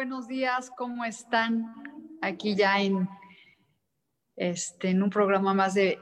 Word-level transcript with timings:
Buenos 0.00 0.28
días, 0.28 0.70
¿cómo 0.78 1.04
están? 1.04 1.74
Aquí 2.22 2.56
ya 2.56 2.80
en, 2.80 3.06
este, 4.34 4.88
en 4.88 5.02
un 5.02 5.10
programa 5.10 5.52
más 5.52 5.74
de 5.74 5.98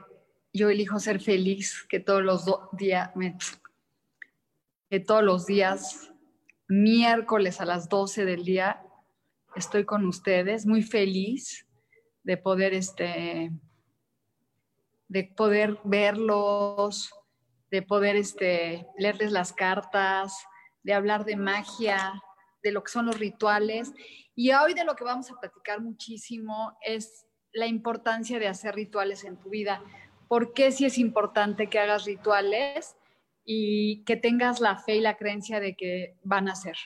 Yo 0.53 0.71
elijo 0.71 1.01
ser 1.01 1.21
feliz, 1.21 1.85
que 1.89 1.99
todos 1.99 2.23
los 2.23 2.45
días, 2.75 3.11
que 4.89 5.01
todos 5.01 5.25
los 5.25 5.47
días, 5.47 6.13
miércoles 6.69 7.61
a 7.61 7.65
las 7.65 7.89
12 7.89 8.25
del 8.25 8.45
día, 8.45 8.81
estoy 9.57 9.85
con 9.85 10.07
ustedes, 10.07 10.65
muy 10.65 10.85
feliz 10.85 11.67
de 12.23 12.37
poder, 12.37 12.75
este, 12.75 13.51
de 15.09 15.25
poder 15.25 15.77
verlos, 15.83 17.13
de 17.73 17.83
poder 17.83 18.15
este, 18.15 18.87
leerles 18.97 19.33
las 19.33 19.53
cartas, 19.53 20.47
de 20.85 20.95
hablar 20.95 21.25
de 21.25 21.35
magia, 21.35 22.23
de 22.63 22.73
lo 22.73 22.83
que 22.83 22.93
son 22.93 23.07
los 23.07 23.19
rituales. 23.19 23.93
Y 24.35 24.53
hoy 24.53 24.75
de 24.75 24.85
lo 24.85 24.97
que 24.97 25.05
vamos 25.05 25.31
a 25.31 25.39
platicar 25.41 25.81
muchísimo 25.81 26.77
es 26.81 27.27
la 27.53 27.67
importancia 27.67 28.39
de 28.39 28.49
hacer 28.49 28.75
rituales 28.75 29.25
en 29.25 29.37
tu 29.39 29.51
vida. 29.51 29.83
¿Por 30.29 30.53
qué 30.53 30.71
si 30.71 30.85
es 30.85 30.99
importante 30.99 31.69
que 31.69 31.79
hagas 31.79 32.05
rituales 32.05 32.97
y 33.45 34.05
que 34.05 34.17
tengas 34.17 34.61
la 34.61 34.77
fe 34.77 34.97
y 34.97 35.01
la 35.01 35.17
creencia 35.17 35.61
de 35.61 35.75
que 35.75 36.17
van 36.23 36.49
a 36.49 36.55
ser? 36.55 36.77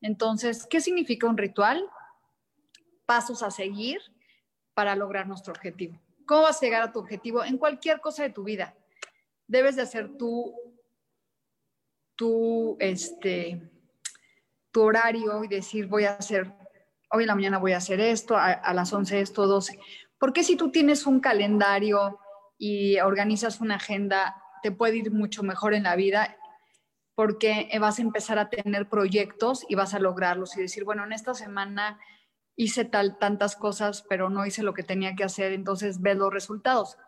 Entonces, 0.00 0.66
¿qué 0.66 0.80
significa 0.80 1.26
un 1.26 1.38
ritual? 1.38 1.88
Pasos 3.06 3.42
a 3.42 3.50
seguir 3.50 4.00
para 4.74 4.96
lograr 4.96 5.26
nuestro 5.26 5.52
objetivo. 5.52 5.98
¿Cómo 6.26 6.42
vas 6.42 6.62
a 6.62 6.66
llegar 6.66 6.82
a 6.82 6.92
tu 6.92 6.98
objetivo 6.98 7.44
en 7.44 7.58
cualquier 7.58 8.00
cosa 8.00 8.22
de 8.22 8.30
tu 8.30 8.44
vida? 8.44 8.74
Debes 9.46 9.76
de 9.76 9.82
hacer 9.82 10.16
tú, 10.16 10.54
tú, 12.16 12.76
este, 12.80 13.70
tu 14.74 14.82
horario 14.82 15.44
y 15.44 15.48
decir, 15.48 15.86
voy 15.86 16.04
a 16.04 16.14
hacer, 16.14 16.52
hoy 17.12 17.22
en 17.22 17.28
la 17.28 17.36
mañana 17.36 17.58
voy 17.58 17.74
a 17.74 17.76
hacer 17.76 18.00
esto, 18.00 18.36
a, 18.36 18.74
las 18.74 18.92
11 18.92 19.20
esto, 19.20 19.46
12. 19.46 19.78
Porque 20.18 20.42
si 20.42 20.56
tú 20.56 20.72
tienes 20.72 21.06
un 21.06 21.20
calendario 21.20 22.18
y 22.58 22.98
organizas 22.98 23.60
una 23.60 23.76
agenda, 23.76 24.34
te 24.64 24.72
puede 24.72 24.96
ir 24.96 25.12
mucho 25.12 25.44
mejor 25.44 25.74
en 25.74 25.84
la 25.84 25.94
vida 25.94 26.36
porque 27.14 27.70
vas 27.80 28.00
a 28.00 28.02
empezar 28.02 28.40
a 28.40 28.50
tener 28.50 28.88
proyectos 28.88 29.64
y 29.68 29.76
vas 29.76 29.94
a 29.94 30.00
lograrlos 30.00 30.56
y 30.56 30.62
decir, 30.62 30.82
bueno, 30.82 31.04
en 31.04 31.12
esta 31.12 31.34
semana 31.34 32.00
hice 32.56 32.84
tal, 32.84 33.16
tantas 33.16 33.54
cosas, 33.54 34.04
pero 34.08 34.28
no 34.28 34.44
hice 34.44 34.64
lo 34.64 34.74
que 34.74 34.82
tenía 34.82 35.14
que 35.14 35.22
hacer, 35.22 35.52
entonces 35.52 36.02
ves 36.02 36.16
los 36.16 36.32
resultados. 36.32 36.98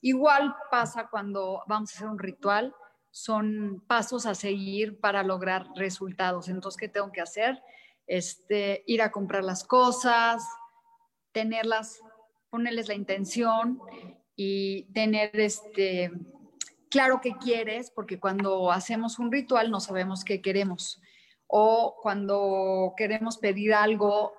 Igual 0.00 0.56
pasa 0.70 1.08
cuando 1.10 1.62
vamos 1.66 1.92
a 1.92 1.96
hacer 1.96 2.08
un 2.08 2.18
ritual, 2.18 2.74
son 3.12 3.84
pasos 3.86 4.24
a 4.24 4.34
seguir 4.34 4.98
para 4.98 5.22
lograr 5.22 5.66
resultados. 5.76 6.48
Entonces, 6.48 6.80
¿qué 6.80 6.88
tengo 6.88 7.12
que 7.12 7.20
hacer? 7.20 7.62
Este, 8.06 8.82
ir 8.86 9.02
a 9.02 9.12
comprar 9.12 9.44
las 9.44 9.64
cosas, 9.64 10.42
tenerlas, 11.30 12.00
ponerles 12.48 12.88
la 12.88 12.94
intención 12.94 13.78
y 14.34 14.84
tener 14.94 15.38
este, 15.38 16.10
claro 16.90 17.20
qué 17.22 17.36
quieres, 17.36 17.90
porque 17.90 18.18
cuando 18.18 18.72
hacemos 18.72 19.18
un 19.18 19.30
ritual 19.30 19.70
no 19.70 19.78
sabemos 19.78 20.24
qué 20.24 20.40
queremos. 20.40 21.00
O 21.46 21.96
cuando 22.00 22.94
queremos 22.96 23.36
pedir 23.36 23.74
algo, 23.74 24.32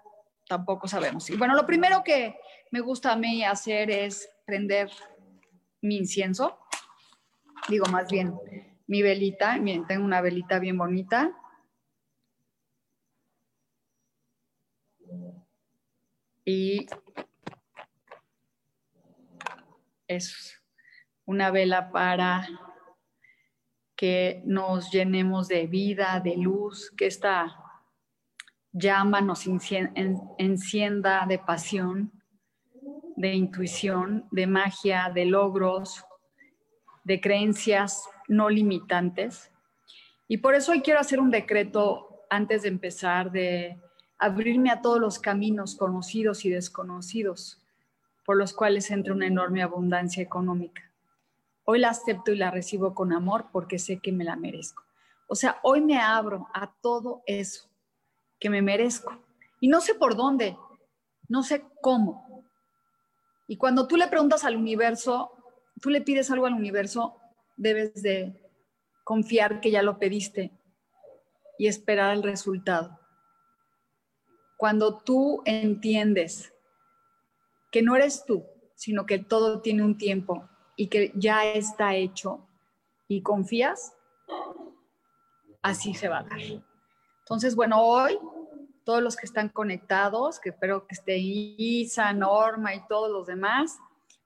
tampoco 0.47 0.88
sabemos. 0.88 1.29
Y 1.29 1.38
bueno, 1.38 1.53
lo 1.53 1.67
primero 1.67 2.03
que 2.03 2.35
me 2.72 2.79
gusta 2.79 3.11
a 3.11 3.16
mí 3.16 3.44
hacer 3.44 3.91
es 3.91 4.28
prender 4.45 4.90
mi 5.79 5.97
incienso 5.97 6.57
digo 7.69 7.85
más 7.88 8.07
bien 8.09 8.34
mi 8.88 9.01
velita, 9.01 9.57
miren, 9.57 9.88
tengo 9.88 10.06
una 10.06 10.22
velita 10.22 10.59
bien 10.59 10.78
bonita. 10.78 11.31
Y 16.46 16.85
es 20.07 20.62
una 21.25 21.50
vela 21.52 21.91
para 21.91 22.47
que 23.96 24.41
nos 24.46 24.91
llenemos 24.91 25.47
de 25.47 25.68
vida, 25.68 26.19
de 26.19 26.35
luz, 26.35 26.91
que 26.97 27.07
esta 27.07 27.57
llama 28.73 29.22
nos 29.22 29.46
encienda 30.38 31.25
de 31.25 31.40
pasión, 31.40 32.12
de 33.16 33.34
intuición, 33.34 34.28
de 34.31 34.47
magia, 34.47 35.09
de 35.13 35.25
logros, 35.25 36.03
de 37.03 37.22
creencias 37.22 38.03
no 38.28 38.50
limitantes. 38.50 39.52
Y 40.28 40.38
por 40.38 40.56
eso 40.56 40.72
hoy 40.72 40.81
quiero 40.81 41.00
hacer 41.00 41.19
un 41.19 41.31
decreto 41.31 42.25
antes 42.30 42.64
de 42.64 42.69
empezar 42.69 43.31
de 43.31 43.80
abrirme 44.18 44.72
a 44.72 44.81
todos 44.81 45.00
los 45.00 45.19
caminos 45.19 45.75
conocidos 45.75 46.46
y 46.46 46.50
desconocidos 46.50 47.62
por 48.25 48.38
los 48.38 48.53
cuales 48.53 48.90
entra 48.90 49.14
una 49.14 49.28
enorme 49.28 49.62
abundancia 49.62 50.24
económica. 50.24 50.90
Hoy 51.66 51.80
la 51.80 51.90
acepto 51.90 52.31
y 52.31 52.38
la 52.38 52.52
recibo 52.52 52.94
con 52.94 53.14
amor 53.14 53.47
porque 53.52 53.80
sé 53.80 54.00
que 54.00 54.12
me 54.12 54.24
la 54.24 54.35
merezco. 54.35 54.84
O 55.28 55.35
sea, 55.35 55.59
hoy 55.64 55.81
me 55.81 56.00
abro 56.00 56.47
a 56.53 56.74
todo 56.81 57.24
eso 57.25 57.70
que 58.40 58.50
me 58.50 58.62
merezco. 58.62 59.18
Y 59.59 59.68
no 59.68 59.81
sé 59.81 59.96
por 59.96 60.16
dónde, 60.16 60.58
no 61.28 61.44
sé 61.44 61.66
cómo. 61.81 62.44
Y 63.47 63.58
cuando 63.58 63.88
tú 63.88 63.97
le 63.97 64.08
preguntas 64.08 64.44
al 64.44 64.56
universo, 64.56 65.31
tú 65.81 65.89
le 65.89 66.01
pides 66.01 66.31
algo 66.31 66.45
al 66.45 66.53
universo, 66.53 67.19
debes 67.56 68.01
de 68.01 68.39
confiar 69.03 69.61
que 69.61 69.72
ya 69.72 69.81
lo 69.81 70.00
pediste 70.00 70.51
y 71.57 71.67
esperar 71.67 72.13
el 72.16 72.23
resultado. 72.23 73.00
Cuando 74.57 75.00
tú 75.00 75.41
entiendes 75.45 76.53
que 77.72 77.81
no 77.81 77.95
eres 77.95 78.25
tú, 78.25 78.45
sino 78.75 79.06
que 79.06 79.19
todo 79.19 79.61
tiene 79.61 79.84
un 79.84 79.97
tiempo 79.97 80.47
y 80.75 80.88
que 80.88 81.11
ya 81.16 81.45
está 81.45 81.95
hecho 81.95 82.47
y 83.07 83.22
confías, 83.22 83.95
así 85.61 85.94
se 85.94 86.07
va 86.07 86.19
a 86.19 86.23
dar. 86.23 86.40
Entonces, 87.19 87.55
bueno, 87.55 87.81
hoy 87.81 88.17
todos 88.84 89.01
los 89.01 89.16
que 89.16 89.25
están 89.25 89.50
conectados, 89.50 90.40
que 90.40 90.50
espero 90.50 90.85
que 90.88 90.95
esté 90.95 91.17
Isa, 91.17 92.13
Norma 92.13 92.75
y 92.75 92.85
todos 92.87 93.09
los 93.09 93.28
demás, 93.28 93.78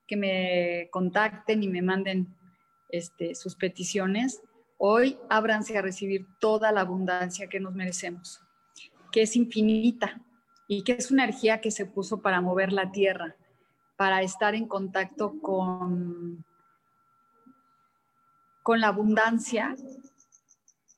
que 0.07 0.17
me 0.17 0.89
contacten 0.91 1.63
y 1.63 1.67
me 1.67 1.81
manden 1.81 2.35
este, 2.89 3.35
sus 3.35 3.55
peticiones, 3.55 4.41
hoy 4.77 5.19
ábranse 5.29 5.77
a 5.77 5.81
recibir 5.81 6.25
toda 6.39 6.71
la 6.71 6.81
abundancia 6.81 7.49
que 7.49 7.59
nos 7.59 7.73
merecemos, 7.73 8.41
que 9.11 9.23
es 9.23 9.35
infinita 9.35 10.21
y 10.67 10.83
que 10.83 10.93
es 10.93 11.11
una 11.11 11.25
energía 11.25 11.61
que 11.61 11.71
se 11.71 11.85
puso 11.85 12.21
para 12.21 12.41
mover 12.41 12.71
la 12.71 12.91
tierra, 12.91 13.35
para 13.97 14.21
estar 14.21 14.55
en 14.55 14.67
contacto 14.67 15.39
con, 15.41 16.45
con 18.63 18.79
la 18.79 18.87
abundancia, 18.87 19.75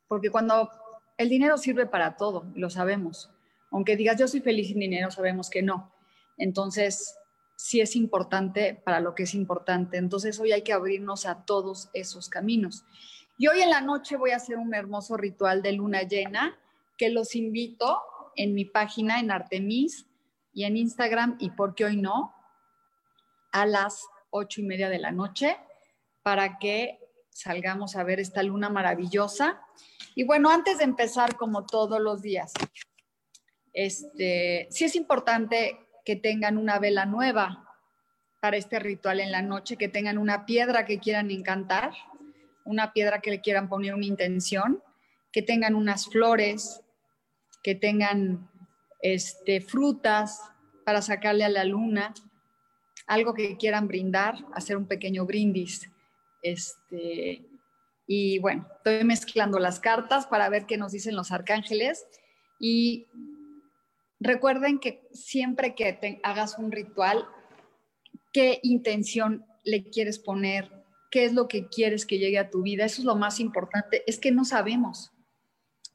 porque 0.07 0.29
cuando 0.29 0.69
el 1.17 1.29
dinero 1.29 1.57
sirve 1.57 1.85
para 1.85 2.17
todo, 2.17 2.51
lo 2.55 2.69
sabemos. 2.69 3.31
Aunque 3.71 3.95
digas 3.95 4.17
yo 4.17 4.27
soy 4.27 4.41
feliz 4.41 4.69
sin 4.69 4.79
dinero, 4.79 5.11
sabemos 5.11 5.49
que 5.49 5.61
no. 5.61 5.91
Entonces, 6.37 7.18
sí 7.59 7.81
es 7.81 7.97
importante 7.97 8.73
para 8.85 9.01
lo 9.01 9.13
que 9.13 9.23
es 9.23 9.33
importante. 9.35 9.97
Entonces 9.97 10.39
hoy 10.39 10.53
hay 10.53 10.61
que 10.61 10.71
abrirnos 10.71 11.25
a 11.25 11.43
todos 11.43 11.89
esos 11.93 12.29
caminos. 12.29 12.85
Y 13.37 13.47
hoy 13.47 13.59
en 13.59 13.69
la 13.69 13.81
noche 13.81 14.15
voy 14.15 14.31
a 14.31 14.37
hacer 14.37 14.55
un 14.55 14.73
hermoso 14.73 15.17
ritual 15.17 15.61
de 15.61 15.73
luna 15.73 16.03
llena 16.03 16.57
que 16.97 17.09
los 17.09 17.35
invito 17.35 18.01
en 18.37 18.53
mi 18.53 18.63
página 18.63 19.19
en 19.19 19.29
Artemis 19.29 20.07
y 20.53 20.63
en 20.63 20.77
Instagram 20.77 21.35
y 21.37 21.49
por 21.49 21.75
qué 21.75 21.83
hoy 21.83 21.97
no, 21.97 22.33
a 23.51 23.65
las 23.65 24.07
ocho 24.29 24.61
y 24.61 24.63
media 24.63 24.87
de 24.87 24.99
la 24.99 25.11
noche, 25.11 25.57
para 26.23 26.59
que 26.59 26.97
salgamos 27.29 27.97
a 27.97 28.03
ver 28.03 28.21
esta 28.21 28.41
luna 28.41 28.69
maravillosa. 28.69 29.61
Y 30.15 30.23
bueno, 30.23 30.49
antes 30.49 30.77
de 30.77 30.85
empezar, 30.85 31.35
como 31.35 31.65
todos 31.65 31.99
los 31.99 32.21
días, 32.21 32.53
este, 33.73 34.69
sí 34.71 34.85
es 34.85 34.95
importante 34.95 35.88
que 36.05 36.15
tengan 36.15 36.57
una 36.57 36.79
vela 36.79 37.05
nueva 37.05 37.65
para 38.39 38.57
este 38.57 38.79
ritual 38.79 39.19
en 39.19 39.31
la 39.31 39.41
noche, 39.41 39.77
que 39.77 39.89
tengan 39.89 40.17
una 40.17 40.45
piedra 40.45 40.85
que 40.85 40.99
quieran 40.99 41.29
encantar, 41.31 41.93
una 42.63 42.93
piedra 42.93 43.19
que 43.19 43.31
le 43.31 43.41
quieran 43.41 43.69
poner 43.69 43.93
una 43.93 44.05
intención, 44.05 44.81
que 45.31 45.41
tengan 45.41 45.75
unas 45.75 46.07
flores, 46.07 46.81
que 47.63 47.75
tengan 47.75 48.49
este, 49.01 49.61
frutas 49.61 50.41
para 50.85 51.01
sacarle 51.01 51.43
a 51.43 51.49
la 51.49 51.63
luna, 51.63 52.13
algo 53.07 53.33
que 53.33 53.57
quieran 53.57 53.87
brindar, 53.87 54.35
hacer 54.53 54.77
un 54.77 54.87
pequeño 54.87 55.25
brindis. 55.25 55.89
Este, 56.41 57.45
y 58.07 58.39
bueno, 58.39 58.67
estoy 58.77 59.03
mezclando 59.03 59.59
las 59.59 59.79
cartas 59.79 60.27
para 60.27 60.49
ver 60.49 60.65
qué 60.65 60.77
nos 60.77 60.91
dicen 60.91 61.15
los 61.15 61.31
arcángeles. 61.31 62.07
Y 62.59 63.07
recuerden 64.19 64.79
que 64.79 65.07
siempre 65.11 65.75
que 65.75 66.19
hagas 66.23 66.57
un 66.57 66.71
ritual, 66.71 67.25
qué 68.33 68.59
intención 68.63 69.45
le 69.63 69.89
quieres 69.89 70.19
poner, 70.19 70.71
qué 71.11 71.25
es 71.25 71.33
lo 71.33 71.47
que 71.47 71.67
quieres 71.67 72.05
que 72.05 72.19
llegue 72.19 72.39
a 72.39 72.49
tu 72.49 72.61
vida. 72.61 72.85
Eso 72.85 73.01
es 73.01 73.05
lo 73.05 73.15
más 73.15 73.39
importante. 73.39 74.03
Es 74.07 74.19
que 74.19 74.31
no 74.31 74.45
sabemos, 74.45 75.11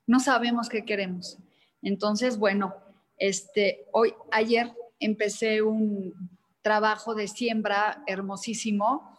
no 0.06 0.21
sabemos 0.21 0.69
qué 0.69 0.85
queremos. 0.85 1.38
Entonces, 1.82 2.38
bueno, 2.38 2.75
este, 3.17 3.87
hoy, 3.93 4.15
ayer 4.32 4.73
empecé 4.99 5.62
un 5.62 6.15
trabajo 6.62 7.15
de 7.15 7.29
siembra 7.29 8.03
hermosísimo 8.06 9.17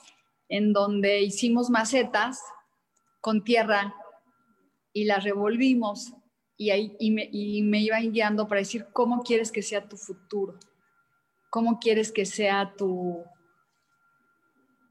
en 0.49 0.73
donde 0.73 1.21
hicimos 1.21 1.69
macetas 1.69 2.39
con 3.21 3.43
tierra 3.43 3.95
y 4.93 5.05
las 5.05 5.23
revolvimos 5.23 6.13
y, 6.57 6.69
ahí, 6.69 6.95
y, 6.99 7.11
me, 7.11 7.29
y 7.31 7.61
me 7.63 7.79
iban 7.79 8.11
guiando 8.11 8.47
para 8.47 8.59
decir 8.59 8.87
cómo 8.93 9.23
quieres 9.23 9.51
que 9.51 9.61
sea 9.61 9.87
tu 9.87 9.97
futuro, 9.97 10.57
cómo 11.49 11.79
quieres 11.79 12.11
que 12.11 12.25
sea 12.25 12.73
tu, 12.75 13.23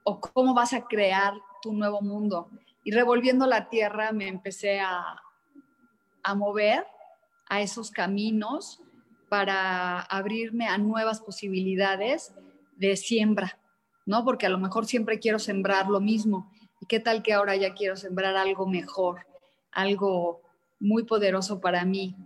o 0.05 0.21
cómo 0.21 0.55
vas 0.55 0.73
a 0.73 0.85
crear 0.85 1.35
tu 1.63 1.73
nuevo 1.73 2.01
mundo. 2.03 2.51
Y 2.85 2.91
revolviendo 2.91 3.47
la 3.47 3.69
tierra 3.69 4.13
me 4.13 4.29
empecé 4.29 4.81
a, 4.81 5.17
a 6.23 6.35
mover 6.35 6.87
a 7.49 7.63
esos 7.63 7.91
caminos 7.91 8.81
para 9.29 10.01
abrirme 10.01 10.69
a 10.69 10.79
nuevas 10.79 11.21
posibilidades 11.21 12.35
de 12.77 12.97
siembra, 12.97 13.59
¿no? 14.05 14.25
Porque 14.25 14.47
a 14.47 14.51
lo 14.51 14.59
mejor 14.59 14.87
siempre 14.87 15.19
quiero 15.19 15.39
sembrar 15.39 15.89
lo 15.89 16.01
mismo. 16.01 16.53
¿Y 16.81 16.87
qué 16.87 17.01
tal 17.01 17.23
que 17.23 17.33
ahora 17.33 17.57
ya 17.57 17.73
quiero 17.73 17.97
sembrar 17.97 18.37
algo 18.37 18.67
mejor, 18.67 19.27
algo 19.73 20.43
muy 20.81 21.05
poderoso 21.05 21.61
para 21.61 21.85
mí, 21.85 22.17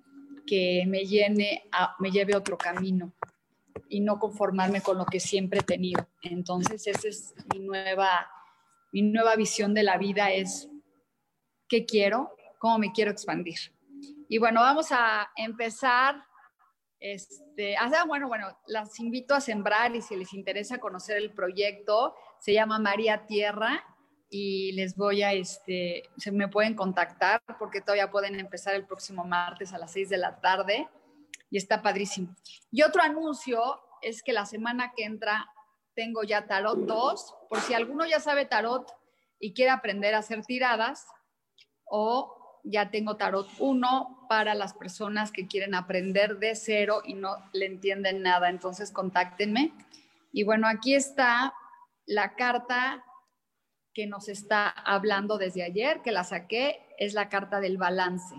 que 0.46 0.84
me 0.86 1.04
llene, 1.04 1.64
me 1.98 2.10
lleve 2.10 2.34
a 2.34 2.38
otro 2.38 2.56
camino 2.56 3.12
y 3.88 4.00
no 4.00 4.18
conformarme 4.18 4.80
con 4.80 4.98
lo 4.98 5.06
que 5.06 5.20
siempre 5.20 5.60
he 5.60 5.62
tenido? 5.62 6.08
Entonces, 6.22 6.86
esa 6.86 7.08
es 7.08 7.34
mi 7.52 7.60
nueva, 7.60 8.30
mi 8.92 9.02
nueva 9.02 9.36
visión 9.36 9.74
de 9.74 9.82
la 9.82 9.98
vida, 9.98 10.32
es 10.32 10.68
qué 11.68 11.84
quiero, 11.84 12.34
cómo 12.58 12.78
me 12.78 12.92
quiero 12.92 13.10
expandir. 13.10 13.58
Y 14.28 14.38
bueno, 14.38 14.60
vamos 14.60 14.90
a 14.90 15.30
empezar. 15.36 16.24
Este, 17.00 17.76
ah, 17.76 18.04
bueno, 18.06 18.26
bueno, 18.26 18.48
las 18.66 18.98
invito 18.98 19.34
a 19.34 19.40
sembrar 19.40 19.94
y 19.94 20.02
si 20.02 20.16
les 20.16 20.32
interesa 20.34 20.78
conocer 20.78 21.16
el 21.16 21.32
proyecto, 21.32 22.14
se 22.40 22.52
llama 22.52 22.78
María 22.78 23.26
Tierra 23.26 23.84
y 24.30 24.72
les 24.72 24.96
voy 24.96 25.22
a, 25.22 25.32
este, 25.32 26.10
se 26.16 26.30
me 26.32 26.48
pueden 26.48 26.74
contactar 26.74 27.42
porque 27.58 27.80
todavía 27.80 28.10
pueden 28.10 28.38
empezar 28.38 28.74
el 28.74 28.84
próximo 28.84 29.24
martes 29.24 29.72
a 29.72 29.78
las 29.78 29.92
6 29.92 30.10
de 30.10 30.18
la 30.18 30.40
tarde 30.40 30.88
y 31.50 31.56
está 31.56 31.82
padrísimo. 31.82 32.34
Y 32.70 32.82
otro 32.82 33.02
anuncio 33.02 33.80
es 34.02 34.22
que 34.22 34.32
la 34.32 34.46
semana 34.46 34.92
que 34.94 35.04
entra 35.04 35.48
tengo 35.94 36.22
ya 36.22 36.46
Tarot 36.46 36.78
2, 36.78 37.34
por 37.48 37.60
si 37.60 37.74
alguno 37.74 38.06
ya 38.06 38.20
sabe 38.20 38.44
Tarot 38.44 38.88
y 39.40 39.52
quiere 39.52 39.70
aprender 39.70 40.14
a 40.14 40.18
hacer 40.18 40.44
tiradas 40.44 41.06
o 41.84 42.60
ya 42.64 42.90
tengo 42.90 43.16
Tarot 43.16 43.48
1 43.58 44.26
para 44.28 44.54
las 44.54 44.74
personas 44.74 45.32
que 45.32 45.46
quieren 45.46 45.74
aprender 45.74 46.38
de 46.38 46.54
cero 46.54 47.00
y 47.04 47.14
no 47.14 47.36
le 47.52 47.66
entienden 47.66 48.22
nada. 48.22 48.50
Entonces, 48.50 48.92
contáctenme. 48.92 49.72
Y 50.32 50.44
bueno, 50.44 50.68
aquí 50.68 50.94
está 50.94 51.54
la 52.04 52.34
carta 52.34 53.04
que 53.98 54.06
nos 54.06 54.28
está 54.28 54.68
hablando 54.68 55.38
desde 55.38 55.64
ayer, 55.64 56.02
que 56.02 56.12
la 56.12 56.22
saqué, 56.22 56.78
es 56.98 57.14
la 57.14 57.28
carta 57.28 57.58
del 57.58 57.78
balance. 57.78 58.32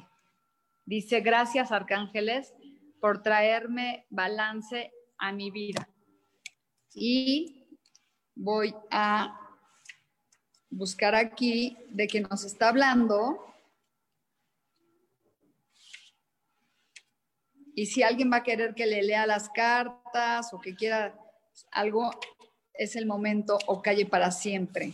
Dice, 0.85 1.19
gracias 1.19 1.73
arcángeles 1.73 2.53
por 3.01 3.21
traerme 3.21 4.05
balance 4.09 4.93
a 5.17 5.33
mi 5.33 5.51
vida. 5.51 5.89
Y 6.93 7.67
voy 8.35 8.73
a 8.89 9.37
buscar 10.69 11.13
aquí 11.13 11.77
de 11.89 12.07
que 12.07 12.21
nos 12.21 12.45
está 12.45 12.69
hablando 12.69 13.45
Y 17.75 17.85
si 17.85 18.03
alguien 18.03 18.31
va 18.31 18.37
a 18.37 18.43
querer 18.43 18.75
que 18.75 18.85
le 18.85 19.03
lea 19.03 19.25
las 19.25 19.49
cartas 19.49 20.53
o 20.53 20.59
que 20.59 20.75
quiera 20.75 21.17
algo, 21.71 22.11
es 22.73 22.97
el 22.97 23.05
momento 23.05 23.57
o 23.67 23.81
calle 23.81 24.05
para 24.05 24.31
siempre. 24.31 24.93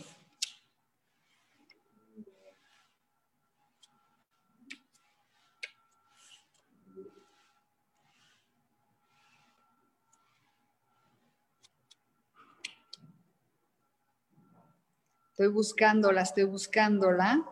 Estoy 15.36 15.48
buscándola, 15.48 16.22
estoy 16.22 16.44
buscándola. 16.44 17.44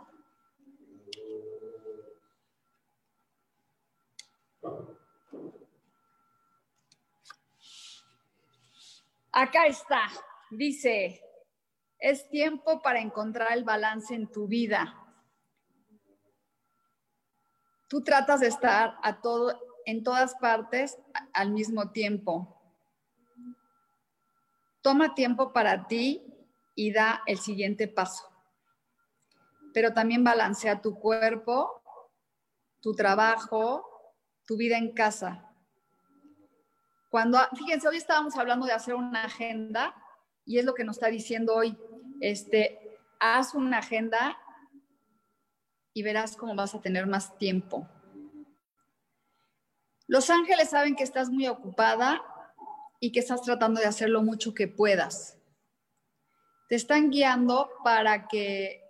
Acá 9.30 9.66
está, 9.66 10.10
dice, 10.50 11.20
es 11.98 12.26
tiempo 12.30 12.80
para 12.80 13.00
encontrar 13.00 13.52
el 13.52 13.64
balance 13.64 14.14
en 14.14 14.32
tu 14.32 14.48
vida. 14.48 14.98
Tú 17.86 18.02
tratas 18.02 18.40
de 18.40 18.46
estar 18.46 18.96
a 19.02 19.20
todo, 19.20 19.60
en 19.84 20.02
todas 20.02 20.34
partes 20.36 20.96
al 21.34 21.50
mismo 21.50 21.90
tiempo. 21.90 22.58
Toma 24.80 25.14
tiempo 25.14 25.52
para 25.52 25.86
ti 25.86 26.30
y 26.74 26.92
da 26.92 27.22
el 27.26 27.38
siguiente 27.38 27.88
paso. 27.88 28.24
Pero 29.72 29.92
también 29.92 30.24
balancea 30.24 30.80
tu 30.80 30.98
cuerpo, 30.98 31.82
tu 32.80 32.94
trabajo, 32.94 33.86
tu 34.46 34.56
vida 34.56 34.76
en 34.76 34.92
casa. 34.92 35.50
Cuando, 37.10 37.38
fíjense, 37.56 37.88
hoy 37.88 37.96
estábamos 37.96 38.36
hablando 38.36 38.66
de 38.66 38.72
hacer 38.72 38.94
una 38.94 39.24
agenda 39.24 39.94
y 40.44 40.58
es 40.58 40.64
lo 40.64 40.74
que 40.74 40.84
nos 40.84 40.96
está 40.96 41.08
diciendo 41.08 41.54
hoy, 41.54 41.78
este, 42.20 42.98
haz 43.20 43.54
una 43.54 43.78
agenda 43.78 44.36
y 45.92 46.02
verás 46.02 46.36
cómo 46.36 46.54
vas 46.54 46.74
a 46.74 46.80
tener 46.80 47.06
más 47.06 47.38
tiempo. 47.38 47.88
Los 50.06 50.28
ángeles 50.28 50.70
saben 50.70 50.96
que 50.96 51.04
estás 51.04 51.30
muy 51.30 51.46
ocupada 51.46 52.22
y 53.00 53.12
que 53.12 53.20
estás 53.20 53.42
tratando 53.42 53.80
de 53.80 53.86
hacer 53.86 54.10
lo 54.10 54.22
mucho 54.22 54.52
que 54.52 54.68
puedas. 54.68 55.38
Te 56.74 56.78
están 56.78 57.08
guiando 57.08 57.70
para 57.84 58.26
que, 58.26 58.82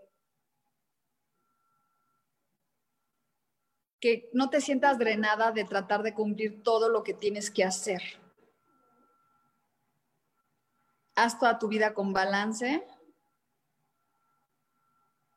que 4.00 4.30
no 4.32 4.48
te 4.48 4.62
sientas 4.62 4.98
drenada 4.98 5.52
de 5.52 5.64
tratar 5.64 6.02
de 6.02 6.14
cumplir 6.14 6.62
todo 6.62 6.88
lo 6.88 7.02
que 7.02 7.12
tienes 7.12 7.50
que 7.50 7.62
hacer. 7.62 8.00
Haz 11.14 11.38
toda 11.38 11.58
tu 11.58 11.68
vida 11.68 11.92
con 11.92 12.14
balance. 12.14 12.82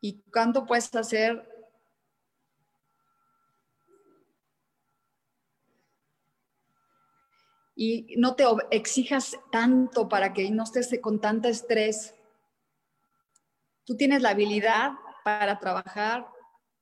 Y 0.00 0.22
cuánto 0.32 0.64
puedes 0.64 0.94
hacer 0.94 1.46
y 7.76 8.14
no 8.16 8.36
te 8.36 8.44
exijas 8.70 9.38
tanto 9.52 10.08
para 10.08 10.32
que 10.32 10.50
no 10.50 10.62
estés 10.62 10.98
con 11.02 11.20
tanto 11.20 11.48
estrés. 11.48 12.14
Tú 13.88 13.96
tienes 13.96 14.20
la 14.20 14.30
habilidad 14.30 14.92
para 15.24 15.58
trabajar, 15.58 16.28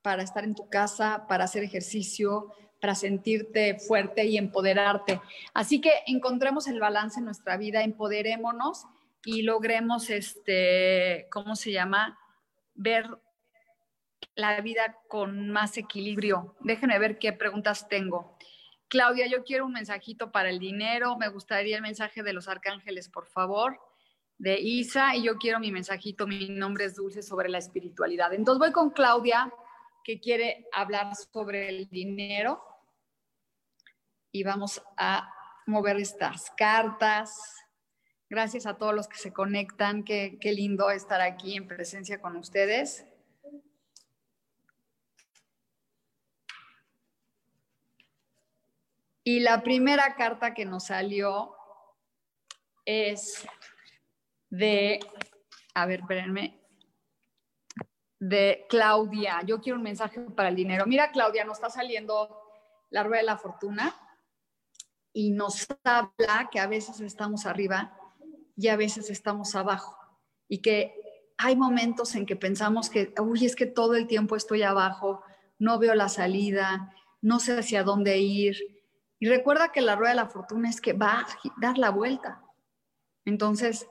para 0.03 0.25
estar 0.25 0.43
en 0.43 0.57
tu 0.57 0.69
casa, 0.69 1.29
para 1.29 1.45
hacer 1.45 1.63
ejercicio, 1.63 2.53
para 2.81 2.97
sentirte 2.97 3.79
fuerte 3.79 4.25
y 4.25 4.37
empoderarte. 4.37 5.21
Así 5.55 5.81
que 5.81 5.93
encontremos 6.09 6.67
el 6.67 6.81
balance 6.81 7.21
en 7.21 7.27
nuestra 7.27 7.57
vida, 7.59 7.85
empoderémonos 7.85 8.87
y 9.25 9.43
logremos, 9.43 10.11
este, 10.11 11.29
¿cómo 11.31 11.55
se 11.55 11.71
llama? 11.71 12.19
Ver 12.75 13.07
la 14.35 14.61
vida 14.61 14.99
con 15.07 15.51
más 15.51 15.77
equilibrio. 15.77 16.57
Déjenme 16.59 16.99
ver 16.99 17.21
qué 17.21 17.33
preguntas 17.33 17.89
tengo. 17.89 18.37
Claudia, 18.89 19.29
yo 19.29 19.45
quiero 19.45 19.67
un 19.67 19.75
mensajito 19.75 20.33
para 20.33 20.51
el 20.51 20.59
dinero. 20.59 21.17
Me 21.17 21.29
gustaría 21.29 21.77
el 21.77 21.83
mensaje 21.83 22.25
de 22.25 22.33
los 22.33 22.49
arcángeles, 22.49 23.09
por 23.09 23.27
favor, 23.27 23.79
de 24.39 24.61
Isa. 24.61 25.17
Y 25.17 25.25
yo 25.25 25.37
quiero 25.37 25.61
mi 25.61 25.73
mensajito, 25.73 26.27
mi 26.27 26.49
nombre 26.49 26.85
es 26.85 26.95
Dulce, 26.95 27.23
sobre 27.23 27.49
la 27.49 27.59
espiritualidad. 27.59 28.33
Entonces 28.33 28.59
voy 28.59 28.73
con 28.73 28.91
Claudia, 28.91 29.53
que 30.05 30.21
quiere 30.21 30.67
hablar 30.73 31.15
sobre 31.15 31.69
el 31.69 31.89
dinero. 31.89 32.63
Y 34.33 34.43
vamos 34.43 34.83
a 34.97 35.33
mover 35.67 35.97
estas 35.97 36.51
cartas. 36.57 37.57
Gracias 38.29 38.67
a 38.67 38.77
todos 38.77 38.95
los 38.95 39.09
que 39.09 39.19
se 39.19 39.33
conectan. 39.33 40.05
Qué, 40.05 40.39
qué 40.41 40.53
lindo 40.53 40.91
estar 40.91 41.21
aquí 41.21 41.57
en 41.57 41.67
presencia 41.67 42.21
con 42.21 42.37
ustedes. 42.37 43.07
Y 49.29 49.41
la 49.41 49.65
primera 49.65 50.15
carta 50.15 50.55
que 50.55 50.65
nos 50.65 50.87
salió 50.87 51.57
es 52.85 53.45
de, 54.51 55.01
a 55.75 55.87
ver, 55.87 56.01
espérenme, 56.01 56.61
de 58.19 58.67
Claudia. 58.69 59.43
Yo 59.45 59.61
quiero 59.61 59.79
un 59.79 59.85
mensaje 59.85 60.21
para 60.21 60.49
el 60.49 60.57
dinero. 60.57 60.87
Mira, 60.87 61.11
Claudia, 61.11 61.45
nos 61.45 61.59
está 61.59 61.71
saliendo 61.71 62.43
la 62.91 63.03
rueda 63.03 63.21
de 63.21 63.27
la 63.27 63.39
fortuna 63.39 63.95
y 65.13 65.31
nos 65.31 65.67
habla 65.85 66.49
que 66.51 66.61
a 66.61 66.67
veces 66.67 67.01
estamos 67.01 67.47
arriba 67.47 67.97
y 68.57 68.69
a 68.69 68.77
veces 68.77 69.11
estamos 69.11 69.55
abajo 69.55 69.97
y 70.49 70.63
que 70.63 70.95
hay 71.39 71.57
momentos 71.57 72.15
en 72.15 72.25
que 72.25 72.37
pensamos 72.37 72.89
que, 72.89 73.13
uy, 73.21 73.45
es 73.45 73.57
que 73.57 73.67
todo 73.67 73.95
el 73.95 74.07
tiempo 74.07 74.37
estoy 74.37 74.63
abajo, 74.63 75.23
no 75.59 75.79
veo 75.79 75.95
la 75.95 76.09
salida, 76.09 76.95
no 77.21 77.41
sé 77.41 77.59
hacia 77.59 77.83
dónde 77.83 78.19
ir 78.19 78.57
y 79.19 79.29
recuerda 79.29 79.73
que 79.73 79.81
la 79.81 79.97
rueda 79.97 80.11
de 80.11 80.17
la 80.17 80.29
fortuna 80.29 80.69
es 80.69 80.81
que 80.81 80.93
va 80.93 81.21
a 81.21 81.27
dar 81.59 81.79
la 81.79 81.91
vuelta. 81.91 82.43
Entonces, 83.25 83.89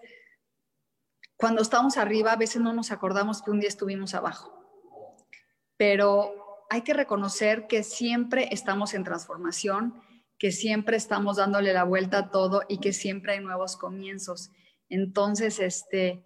cuando 1.37 1.61
estamos 1.61 1.97
arriba, 1.97 2.31
a 2.31 2.37
veces 2.37 2.61
no 2.61 2.73
nos 2.73 2.91
acordamos 2.91 3.41
que 3.41 3.51
un 3.51 3.59
día 3.59 3.69
estuvimos 3.69 4.13
abajo. 4.13 4.53
Pero 5.77 6.65
hay 6.69 6.81
que 6.81 6.93
reconocer 6.93 7.67
que 7.67 7.83
siempre 7.83 8.49
estamos 8.51 8.93
en 8.93 9.03
transformación, 9.03 10.01
que 10.37 10.51
siempre 10.51 10.97
estamos 10.97 11.37
dándole 11.37 11.73
la 11.73 11.83
vuelta 11.83 12.17
a 12.19 12.31
todo 12.31 12.63
y 12.67 12.79
que 12.79 12.93
siempre 12.93 13.33
hay 13.33 13.39
nuevos 13.39 13.77
comienzos. 13.77 14.51
Entonces, 14.89 15.59
este, 15.59 16.23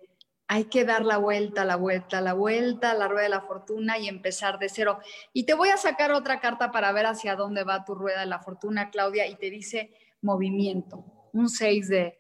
hay 0.48 0.66
que 0.66 0.86
dar 0.86 1.06
la 1.06 1.18
vuelta, 1.18 1.66
la 1.66 1.76
vuelta, 1.76 2.22
la 2.22 2.34
vuelta, 2.34 2.94
la 2.94 3.08
rueda 3.08 3.24
de 3.24 3.30
la 3.30 3.42
fortuna 3.42 3.98
y 3.98 4.08
empezar 4.08 4.60
de 4.60 4.70
cero. 4.70 5.00
Y 5.34 5.46
te 5.46 5.54
voy 5.54 5.70
a 5.70 5.78
sacar 5.78 6.12
otra 6.12 6.40
carta 6.40 6.72
para 6.72 6.92
ver 6.92 7.06
hacia 7.06 7.36
dónde 7.36 7.64
va 7.64 7.86
tu 7.86 7.96
rueda 7.96 8.22
de 8.22 8.26
la 8.26 8.40
fortuna, 8.40 8.90
Claudia, 8.90 9.28
y 9.28 9.36
te 9.36 9.50
dice 9.50 9.94
movimiento. 10.22 11.06
Un 11.34 11.50
6 11.50 11.90
de 11.90 12.19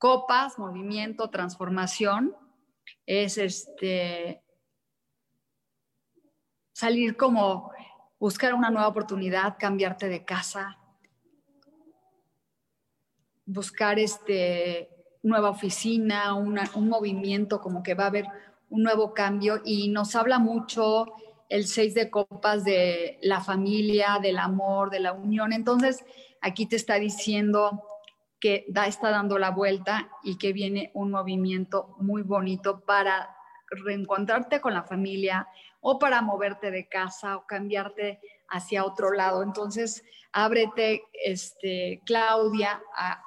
copas, 0.00 0.58
movimiento, 0.58 1.28
transformación. 1.28 2.34
Es 3.04 3.36
este 3.36 4.42
salir 6.72 7.18
como 7.18 7.70
buscar 8.18 8.54
una 8.54 8.70
nueva 8.70 8.88
oportunidad, 8.88 9.56
cambiarte 9.58 10.08
de 10.08 10.24
casa, 10.24 10.78
buscar 13.44 13.98
este 13.98 14.88
nueva 15.22 15.50
oficina, 15.50 16.32
un 16.34 16.88
movimiento, 16.88 17.60
como 17.60 17.82
que 17.82 17.94
va 17.94 18.04
a 18.04 18.08
haber 18.08 18.26
un 18.70 18.82
nuevo 18.82 19.12
cambio 19.12 19.60
y 19.66 19.88
nos 19.88 20.16
habla 20.16 20.38
mucho 20.38 21.12
el 21.50 21.66
seis 21.66 21.92
de 21.92 22.08
copas 22.08 22.64
de 22.64 23.18
la 23.20 23.42
familia, 23.42 24.18
del 24.22 24.38
amor, 24.38 24.88
de 24.88 25.00
la 25.00 25.12
unión. 25.12 25.52
Entonces, 25.52 26.02
aquí 26.40 26.64
te 26.64 26.76
está 26.76 26.94
diciendo 26.94 27.82
que 28.40 28.64
da, 28.68 28.86
está 28.86 29.10
dando 29.10 29.38
la 29.38 29.50
vuelta 29.50 30.10
y 30.22 30.38
que 30.38 30.52
viene 30.52 30.90
un 30.94 31.10
movimiento 31.10 31.94
muy 31.98 32.22
bonito 32.22 32.80
para 32.80 33.36
reencontrarte 33.70 34.60
con 34.60 34.74
la 34.74 34.82
familia 34.82 35.46
o 35.80 35.98
para 35.98 36.22
moverte 36.22 36.70
de 36.70 36.88
casa 36.88 37.36
o 37.36 37.46
cambiarte 37.46 38.20
hacia 38.48 38.84
otro 38.84 39.12
lado. 39.12 39.42
Entonces, 39.42 40.02
ábrete, 40.32 41.02
este, 41.24 42.00
Claudia, 42.04 42.82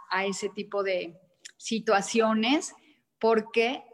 a 0.10 0.26
ese 0.26 0.50
tipo 0.50 0.84
de, 0.84 1.18
situaciones 1.64 2.76
porque 3.20 3.86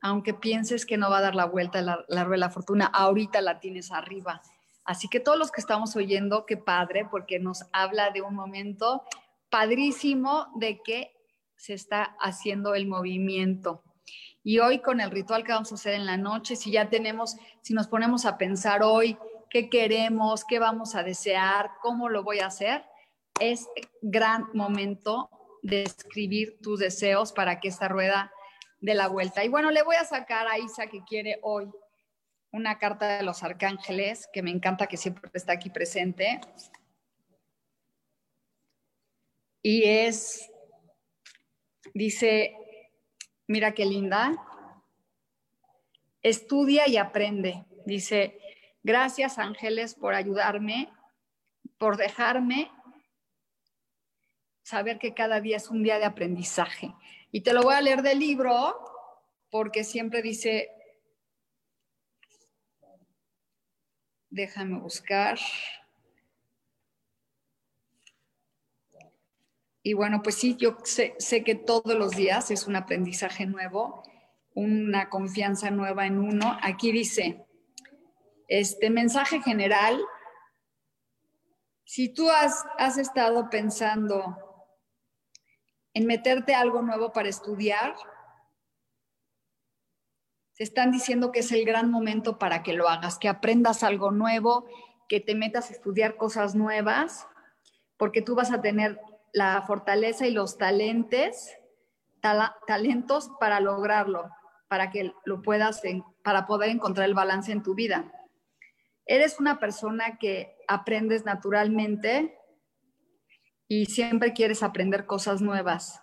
aunque 0.00 0.32
pienses 0.32 0.86
que 0.86 0.96
no 0.96 1.10
va 1.10 1.18
a 1.18 1.22
dar 1.22 1.34
la 1.34 1.44
vuelta 1.44 1.82
la, 1.82 2.04
la 2.08 2.24
rueda 2.24 2.36
de 2.36 2.38
la 2.38 2.50
fortuna, 2.50 2.86
ahorita 2.86 3.42
la 3.42 3.60
tienes 3.60 3.92
arriba. 3.92 4.40
Así 4.84 5.08
que 5.08 5.20
todos 5.20 5.38
los 5.38 5.52
que 5.52 5.60
estamos 5.60 5.94
oyendo, 5.94 6.46
qué 6.46 6.56
padre, 6.56 7.06
porque 7.08 7.38
nos 7.38 7.66
habla 7.72 8.10
de 8.10 8.22
un 8.22 8.34
momento 8.34 9.04
padrísimo 9.52 10.50
de 10.54 10.80
que 10.80 11.12
se 11.56 11.74
está 11.74 12.16
haciendo 12.18 12.74
el 12.74 12.86
movimiento. 12.86 13.84
Y 14.42 14.60
hoy 14.60 14.80
con 14.80 14.98
el 15.02 15.10
ritual 15.10 15.44
que 15.44 15.52
vamos 15.52 15.70
a 15.70 15.74
hacer 15.74 15.92
en 15.92 16.06
la 16.06 16.16
noche, 16.16 16.56
si 16.56 16.72
ya 16.72 16.88
tenemos, 16.88 17.36
si 17.60 17.74
nos 17.74 17.86
ponemos 17.86 18.24
a 18.24 18.38
pensar 18.38 18.82
hoy 18.82 19.18
qué 19.50 19.68
queremos, 19.68 20.46
qué 20.46 20.58
vamos 20.58 20.94
a 20.94 21.02
desear, 21.02 21.72
cómo 21.82 22.08
lo 22.08 22.24
voy 22.24 22.40
a 22.40 22.46
hacer, 22.46 22.82
es 23.38 23.68
gran 24.00 24.48
momento 24.54 25.28
de 25.62 25.82
escribir 25.82 26.58
tus 26.62 26.80
deseos 26.80 27.32
para 27.32 27.60
que 27.60 27.68
esta 27.68 27.88
rueda 27.88 28.32
dé 28.80 28.94
la 28.94 29.08
vuelta. 29.08 29.44
Y 29.44 29.48
bueno, 29.48 29.70
le 29.70 29.82
voy 29.82 29.96
a 29.96 30.04
sacar 30.04 30.48
a 30.48 30.58
Isa 30.58 30.86
que 30.86 31.04
quiere 31.04 31.38
hoy 31.42 31.70
una 32.52 32.78
carta 32.78 33.18
de 33.18 33.22
los 33.22 33.42
arcángeles, 33.42 34.30
que 34.32 34.42
me 34.42 34.50
encanta 34.50 34.86
que 34.86 34.96
siempre 34.96 35.30
está 35.34 35.52
aquí 35.52 35.68
presente. 35.68 36.40
Y 39.62 39.84
es, 39.84 40.50
dice, 41.94 42.56
mira 43.46 43.72
qué 43.72 43.86
linda, 43.86 44.34
estudia 46.22 46.88
y 46.88 46.96
aprende. 46.96 47.64
Dice, 47.86 48.38
gracias 48.82 49.38
ángeles 49.38 49.94
por 49.94 50.14
ayudarme, 50.14 50.92
por 51.78 51.96
dejarme 51.96 52.70
saber 54.62 54.98
que 54.98 55.14
cada 55.14 55.40
día 55.40 55.56
es 55.56 55.68
un 55.68 55.82
día 55.82 55.98
de 55.98 56.04
aprendizaje. 56.04 56.94
Y 57.30 57.42
te 57.42 57.52
lo 57.52 57.62
voy 57.62 57.74
a 57.74 57.80
leer 57.80 58.02
del 58.02 58.18
libro 58.18 58.78
porque 59.50 59.84
siempre 59.84 60.22
dice, 60.22 60.70
déjame 64.30 64.78
buscar. 64.78 65.38
Y 69.82 69.94
bueno, 69.94 70.22
pues 70.22 70.36
sí, 70.36 70.56
yo 70.56 70.76
sé, 70.84 71.14
sé, 71.18 71.42
que 71.42 71.56
todos 71.56 71.94
los 71.96 72.12
días 72.12 72.50
es 72.50 72.66
un 72.66 72.76
aprendizaje 72.76 73.46
nuevo, 73.46 74.02
una 74.54 75.08
confianza 75.08 75.70
nueva 75.70 76.06
en 76.06 76.20
uno. 76.20 76.56
Aquí 76.62 76.92
dice, 76.92 77.44
este 78.46 78.90
mensaje 78.90 79.40
general, 79.42 80.00
si 81.84 82.14
tú 82.14 82.30
has, 82.30 82.64
has 82.78 82.96
estado 82.96 83.50
pensando 83.50 84.36
en 85.94 86.06
meterte 86.06 86.54
algo 86.54 86.80
nuevo 86.82 87.12
para 87.12 87.28
estudiar, 87.28 87.96
te 90.54 90.62
están 90.62 90.92
diciendo 90.92 91.32
que 91.32 91.40
es 91.40 91.50
el 91.50 91.64
gran 91.64 91.90
momento 91.90 92.38
para 92.38 92.62
que 92.62 92.72
lo 92.72 92.88
hagas, 92.88 93.18
que 93.18 93.28
aprendas 93.28 93.82
algo 93.82 94.12
nuevo, 94.12 94.66
que 95.08 95.18
te 95.18 95.34
metas 95.34 95.70
a 95.70 95.72
estudiar 95.72 96.16
cosas 96.16 96.54
nuevas, 96.54 97.26
porque 97.96 98.22
tú 98.22 98.34
vas 98.34 98.52
a 98.52 98.60
tener 98.60 99.00
la 99.32 99.62
fortaleza 99.62 100.26
y 100.26 100.30
los 100.30 100.58
talentos, 100.58 101.50
talentos 102.66 103.30
para 103.40 103.60
lograrlo, 103.60 104.30
para 104.68 104.90
que 104.90 105.12
lo 105.24 105.42
puedas, 105.42 105.82
para 106.22 106.46
poder 106.46 106.70
encontrar 106.70 107.08
el 107.08 107.14
balance 107.14 107.50
en 107.52 107.62
tu 107.62 107.74
vida. 107.74 108.12
Eres 109.06 109.40
una 109.40 109.58
persona 109.58 110.18
que 110.18 110.56
aprendes 110.68 111.24
naturalmente, 111.24 112.38
y 113.72 113.86
siempre 113.86 114.34
quieres 114.34 114.62
aprender 114.62 115.06
cosas 115.06 115.40
nuevas 115.40 116.02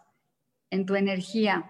en 0.72 0.88
tu 0.88 0.96
energía. 0.96 1.70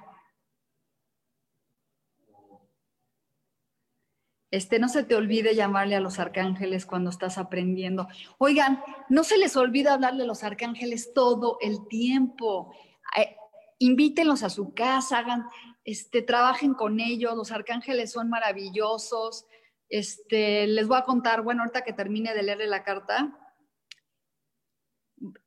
Este, 4.51 4.79
no 4.79 4.89
se 4.89 5.03
te 5.03 5.15
olvide 5.15 5.53
llamarle 5.53 5.95
a 5.95 5.99
los 5.99 6.17
arcángeles 6.17 6.85
cuando 6.85 7.11
estás 7.11 7.37
aprendiendo. 7.37 8.07
Oigan, 8.39 8.83
no 9.07 9.23
se 9.23 9.37
les 9.37 9.55
olvide 9.55 9.89
hablarle 9.89 10.23
a 10.23 10.27
los 10.27 10.43
arcángeles 10.43 11.13
todo 11.13 11.57
el 11.61 11.87
tiempo. 11.87 12.73
Eh, 13.15 13.35
invítenlos 13.77 14.41
a 14.41 14.49
su 14.49 14.73
casa, 14.73 15.19
hagan, 15.19 15.45
este, 15.83 16.23
trabajen 16.23 16.73
con 16.73 16.99
ellos. 16.99 17.35
Los 17.35 17.51
arcángeles 17.51 18.11
son 18.11 18.29
maravillosos. 18.29 19.45
Este, 19.87 20.65
les 20.65 20.87
voy 20.87 20.97
a 20.97 21.03
contar, 21.03 21.43
bueno, 21.43 21.61
ahorita 21.61 21.83
que 21.83 21.93
termine 21.93 22.33
de 22.33 22.43
leerle 22.43 22.67
la 22.67 22.83
carta, 22.83 23.37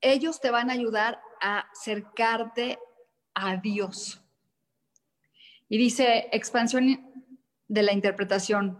ellos 0.00 0.40
te 0.40 0.50
van 0.50 0.70
a 0.70 0.74
ayudar 0.74 1.20
a 1.40 1.60
acercarte 1.72 2.78
a 3.34 3.56
Dios. 3.56 4.22
Y 5.68 5.78
dice, 5.78 6.28
expansión 6.32 7.21
de 7.72 7.82
la 7.82 7.94
interpretación, 7.94 8.78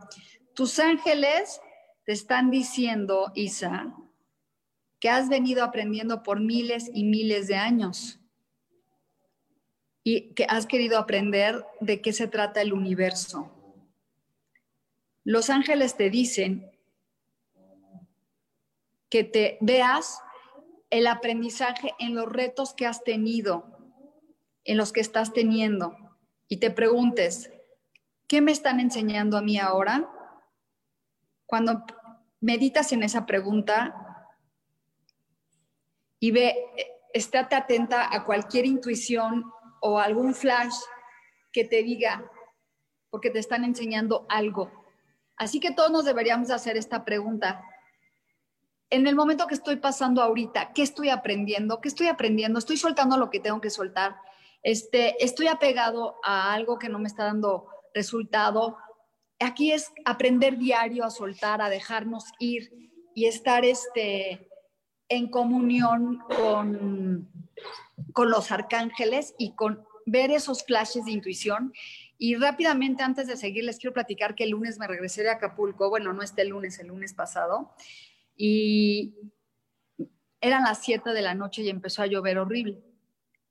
tus 0.55 0.79
ángeles 0.79 1.63
te 2.05 2.13
están 2.13 2.51
diciendo, 2.51 3.33
Isa, 3.35 3.97
que 5.01 5.09
has 5.09 5.31
venido 5.31 5.65
aprendiendo 5.65 6.23
por 6.23 6.41
miles 6.41 6.91
y 6.93 7.05
miles 7.05 7.49
de 7.49 7.57
años 7.57 8.21
y 10.05 10.35
que 10.35 10.45
has 10.45 10.67
querido 10.67 10.99
aprender 10.99 11.65
de 11.81 12.03
qué 12.03 12.13
se 12.13 12.29
trata 12.29 12.61
el 12.61 12.75
universo. 12.75 13.51
Los 15.25 15.49
ángeles 15.49 15.97
te 15.97 16.11
dicen 16.11 16.71
que 19.09 19.25
te 19.25 19.57
veas 19.63 20.21
el 20.91 21.07
aprendizaje 21.07 21.95
en 21.99 22.15
los 22.15 22.31
retos 22.31 22.75
que 22.75 22.87
has 22.87 23.03
tenido, 23.05 23.79
en 24.65 24.77
los 24.77 24.93
que 24.93 25.01
estás 25.01 25.33
teniendo, 25.33 25.97
y 26.49 26.59
te 26.59 26.71
preguntes, 26.71 27.52
¿qué 28.33 28.41
me 28.41 28.53
están 28.53 28.81
enseñando 28.81 29.37
a 29.37 29.43
mí 29.43 29.59
ahora? 29.59 30.09
Cuando 31.45 31.85
meditas 32.41 32.91
en 32.93 33.03
esa 33.03 33.27
pregunta 33.27 33.95
y 36.19 36.31
ve, 36.31 36.57
estate 37.13 37.55
atenta 37.55 38.09
a 38.11 38.25
cualquier 38.25 38.65
intuición 38.65 39.53
o 39.83 39.99
algún 39.99 40.35
flash 40.35 40.73
que 41.53 41.67
te 41.67 41.83
diga, 41.83 42.25
porque 43.11 43.29
te 43.29 43.39
están 43.39 43.65
enseñando 43.65 44.25
algo. 44.31 44.73
Así 45.37 45.61
que 45.61 45.73
todos 45.73 45.91
nos 45.91 46.07
deberíamos 46.07 46.51
hacer 46.51 46.79
esta 46.79 47.05
pregunta. 47.05 47.63
En 48.89 49.07
el 49.07 49.15
momento 49.15 49.47
que 49.47 49.57
estoy 49.57 49.77
pasando 49.77 50.23
ahorita, 50.23 50.73
¿qué 50.73 50.81
estoy 50.81 51.11
aprendiendo? 51.11 51.83
¿Qué 51.83 51.89
estoy 51.89 52.09
aprendiendo? 52.09 52.59
¿Estoy 52.59 52.79
soltando 52.79 53.19
lo 53.19 53.29
que 53.29 53.41
tengo 53.41 53.61
que 53.61 53.69
soltar? 53.69 54.17
Este, 54.63 55.23
¿Estoy 55.23 55.49
apegado 55.49 56.19
a 56.25 56.55
algo 56.55 56.79
que 56.79 56.89
no 56.89 56.99
me 56.99 57.09
está 57.09 57.25
dando 57.25 57.69
resultado? 57.95 58.77
Aquí 59.41 59.73
es 59.73 59.93
aprender 60.05 60.59
diario 60.59 61.05
a 61.05 61.11
soltar, 61.11 61.61
a 61.61 61.69
dejarnos 61.69 62.25
ir 62.39 62.91
y 63.15 63.27
estar 63.27 63.65
este, 63.65 64.49
en 65.09 65.29
comunión 65.29 66.21
con, 66.37 67.29
con 68.13 68.31
los 68.31 68.51
arcángeles 68.53 69.35
y 69.39 69.55
con 69.55 69.85
ver 70.07 70.31
esos 70.31 70.65
flashes 70.65 71.05
de 71.05 71.13
intuición. 71.13 71.73
Y 72.19 72.37
rápidamente, 72.37 73.03
antes 73.03 73.27
de 73.27 73.37
seguir, 73.37 73.65
les 73.65 73.79
quiero 73.79 73.95
platicar 73.95 74.35
que 74.35 74.45
el 74.45 74.51
lunes 74.51 74.79
me 74.79 74.87
regresé 74.87 75.23
de 75.23 75.31
Acapulco, 75.31 75.91
bueno, 75.91 76.13
no 76.13 76.23
este 76.23 76.45
lunes, 76.45 76.79
el 76.79 76.89
lunes 76.89 77.15
pasado, 77.15 77.75
y 78.37 79.15
eran 80.41 80.65
las 80.65 80.83
7 80.83 81.11
de 81.11 81.23
la 81.23 81.35
noche 81.35 81.63
y 81.63 81.69
empezó 81.69 82.03
a 82.03 82.07
llover 82.07 82.39
horrible. 82.39 82.83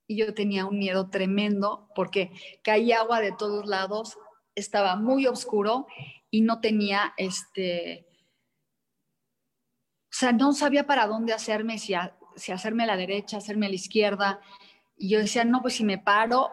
Y 0.07 0.17
yo 0.17 0.33
tenía 0.33 0.65
un 0.65 0.77
miedo 0.77 1.09
tremendo 1.09 1.89
porque 1.95 2.31
caía 2.63 2.99
agua 2.99 3.21
de 3.21 3.31
todos 3.31 3.65
lados, 3.65 4.17
estaba 4.61 4.95
muy 4.95 5.27
oscuro 5.27 5.87
y 6.29 6.41
no 6.41 6.61
tenía 6.61 7.13
este, 7.17 8.07
o 10.11 10.13
sea, 10.13 10.33
no 10.33 10.51
sabía 10.51 10.85
para 10.85 11.07
dónde 11.07 11.31
hacerme, 11.31 11.77
si, 11.77 11.93
si 12.35 12.51
hacerme 12.51 12.83
a 12.83 12.87
la 12.87 12.97
derecha, 12.97 13.37
hacerme 13.37 13.67
a 13.67 13.69
la 13.69 13.75
izquierda. 13.75 14.41
Y 14.97 15.09
yo 15.09 15.19
decía, 15.19 15.45
no, 15.45 15.61
pues 15.61 15.75
si 15.75 15.85
me 15.85 15.97
paro, 15.97 16.51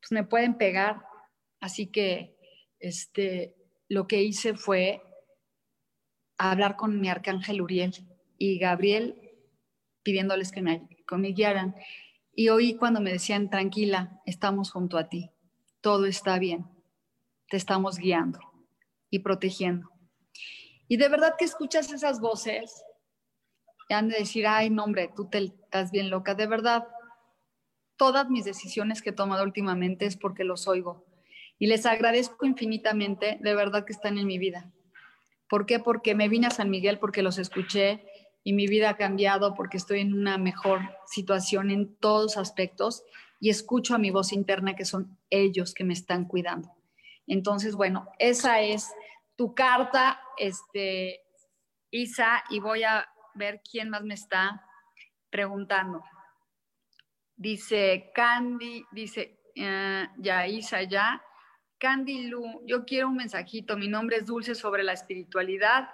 pues 0.00 0.10
me 0.10 0.24
pueden 0.24 0.54
pegar. 0.54 1.06
Así 1.60 1.86
que 1.86 2.36
este, 2.80 3.54
lo 3.88 4.08
que 4.08 4.22
hice 4.22 4.54
fue 4.54 5.02
hablar 6.36 6.76
con 6.76 7.00
mi 7.00 7.08
arcángel 7.08 7.60
Uriel 7.60 7.94
y 8.38 8.58
Gabriel 8.58 9.30
pidiéndoles 10.02 10.50
que 10.50 10.62
me, 10.62 10.88
que 11.06 11.16
me 11.16 11.28
guiaran. 11.28 11.76
Y 12.32 12.48
oí 12.48 12.74
cuando 12.74 13.00
me 13.00 13.12
decían, 13.12 13.50
tranquila, 13.50 14.20
estamos 14.26 14.72
junto 14.72 14.98
a 14.98 15.08
ti, 15.08 15.30
todo 15.80 16.06
está 16.06 16.38
bien, 16.38 16.66
te 17.50 17.56
estamos 17.56 17.98
guiando 17.98 18.38
y 19.10 19.18
protegiendo. 19.18 19.90
Y 20.88 20.96
de 20.96 21.08
verdad 21.08 21.34
que 21.36 21.44
escuchas 21.44 21.92
esas 21.92 22.20
voces 22.20 22.82
y 23.88 23.94
han 23.94 24.08
de 24.08 24.18
decir, 24.18 24.46
ay, 24.46 24.70
no, 24.70 24.84
hombre, 24.84 25.10
tú 25.14 25.28
te, 25.28 25.38
estás 25.38 25.90
bien 25.90 26.10
loca. 26.10 26.34
De 26.34 26.46
verdad, 26.46 26.86
todas 27.96 28.30
mis 28.30 28.44
decisiones 28.44 29.02
que 29.02 29.10
he 29.10 29.12
tomado 29.12 29.42
últimamente 29.42 30.06
es 30.06 30.16
porque 30.16 30.44
los 30.44 30.68
oigo. 30.68 31.04
Y 31.58 31.66
les 31.66 31.84
agradezco 31.86 32.46
infinitamente, 32.46 33.38
de 33.40 33.54
verdad 33.54 33.84
que 33.84 33.92
están 33.92 34.16
en 34.16 34.26
mi 34.26 34.38
vida. 34.38 34.72
¿Por 35.48 35.66
qué? 35.66 35.80
Porque 35.80 36.14
me 36.14 36.28
vine 36.28 36.46
a 36.46 36.50
San 36.50 36.70
Miguel, 36.70 37.00
porque 37.00 37.22
los 37.22 37.38
escuché 37.38 38.06
y 38.44 38.52
mi 38.52 38.68
vida 38.68 38.90
ha 38.90 38.96
cambiado, 38.96 39.54
porque 39.54 39.76
estoy 39.76 40.00
en 40.00 40.14
una 40.14 40.38
mejor 40.38 40.80
situación 41.06 41.70
en 41.70 41.96
todos 41.96 42.36
aspectos 42.36 43.02
y 43.40 43.50
escucho 43.50 43.94
a 43.94 43.98
mi 43.98 44.10
voz 44.10 44.32
interna 44.32 44.76
que 44.76 44.84
son 44.84 45.18
ellos 45.30 45.74
que 45.74 45.84
me 45.84 45.94
están 45.94 46.26
cuidando. 46.26 46.79
Entonces, 47.30 47.76
bueno, 47.76 48.08
esa 48.18 48.60
es 48.60 48.92
tu 49.36 49.54
carta, 49.54 50.20
este, 50.36 51.20
Isa, 51.90 52.42
y 52.50 52.58
voy 52.58 52.82
a 52.82 53.08
ver 53.34 53.62
quién 53.62 53.88
más 53.88 54.02
me 54.02 54.14
está 54.14 54.66
preguntando. 55.30 56.02
Dice 57.36 58.10
Candy, 58.12 58.84
dice 58.90 59.40
eh, 59.54 60.08
ya 60.18 60.46
Isa, 60.48 60.82
ya. 60.82 61.22
Candy 61.78 62.26
Lu, 62.26 62.66
yo 62.66 62.84
quiero 62.84 63.08
un 63.08 63.16
mensajito. 63.16 63.76
Mi 63.76 63.86
nombre 63.86 64.16
es 64.16 64.26
Dulce 64.26 64.56
sobre 64.56 64.82
la 64.82 64.92
espiritualidad. 64.92 65.88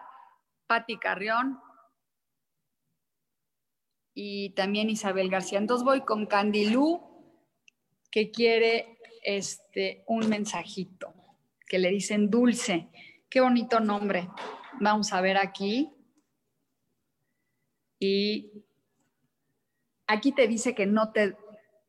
Patti 0.67 0.99
Carrión. 0.99 1.61
Y 4.15 4.55
también 4.55 4.89
Isabel 4.89 5.29
García. 5.29 5.59
Entonces 5.59 5.85
voy 5.85 6.01
con 6.01 6.25
Candy 6.25 6.71
Lu, 6.71 7.01
que 8.11 8.31
quiere 8.31 8.97
este, 9.27 10.05
un 10.07 10.29
mensajito, 10.29 11.13
que 11.67 11.79
le 11.79 11.91
dicen 11.91 12.31
Dulce. 12.31 12.89
Qué 13.29 13.41
bonito 13.41 13.81
nombre. 13.81 14.29
Vamos 14.81 15.13
a 15.13 15.21
ver 15.21 15.37
aquí. 15.37 15.93
Y 17.99 18.65
aquí 20.07 20.33
te 20.33 20.47
dice 20.47 20.75
que 20.75 20.87
no 20.87 21.13
te, 21.13 21.37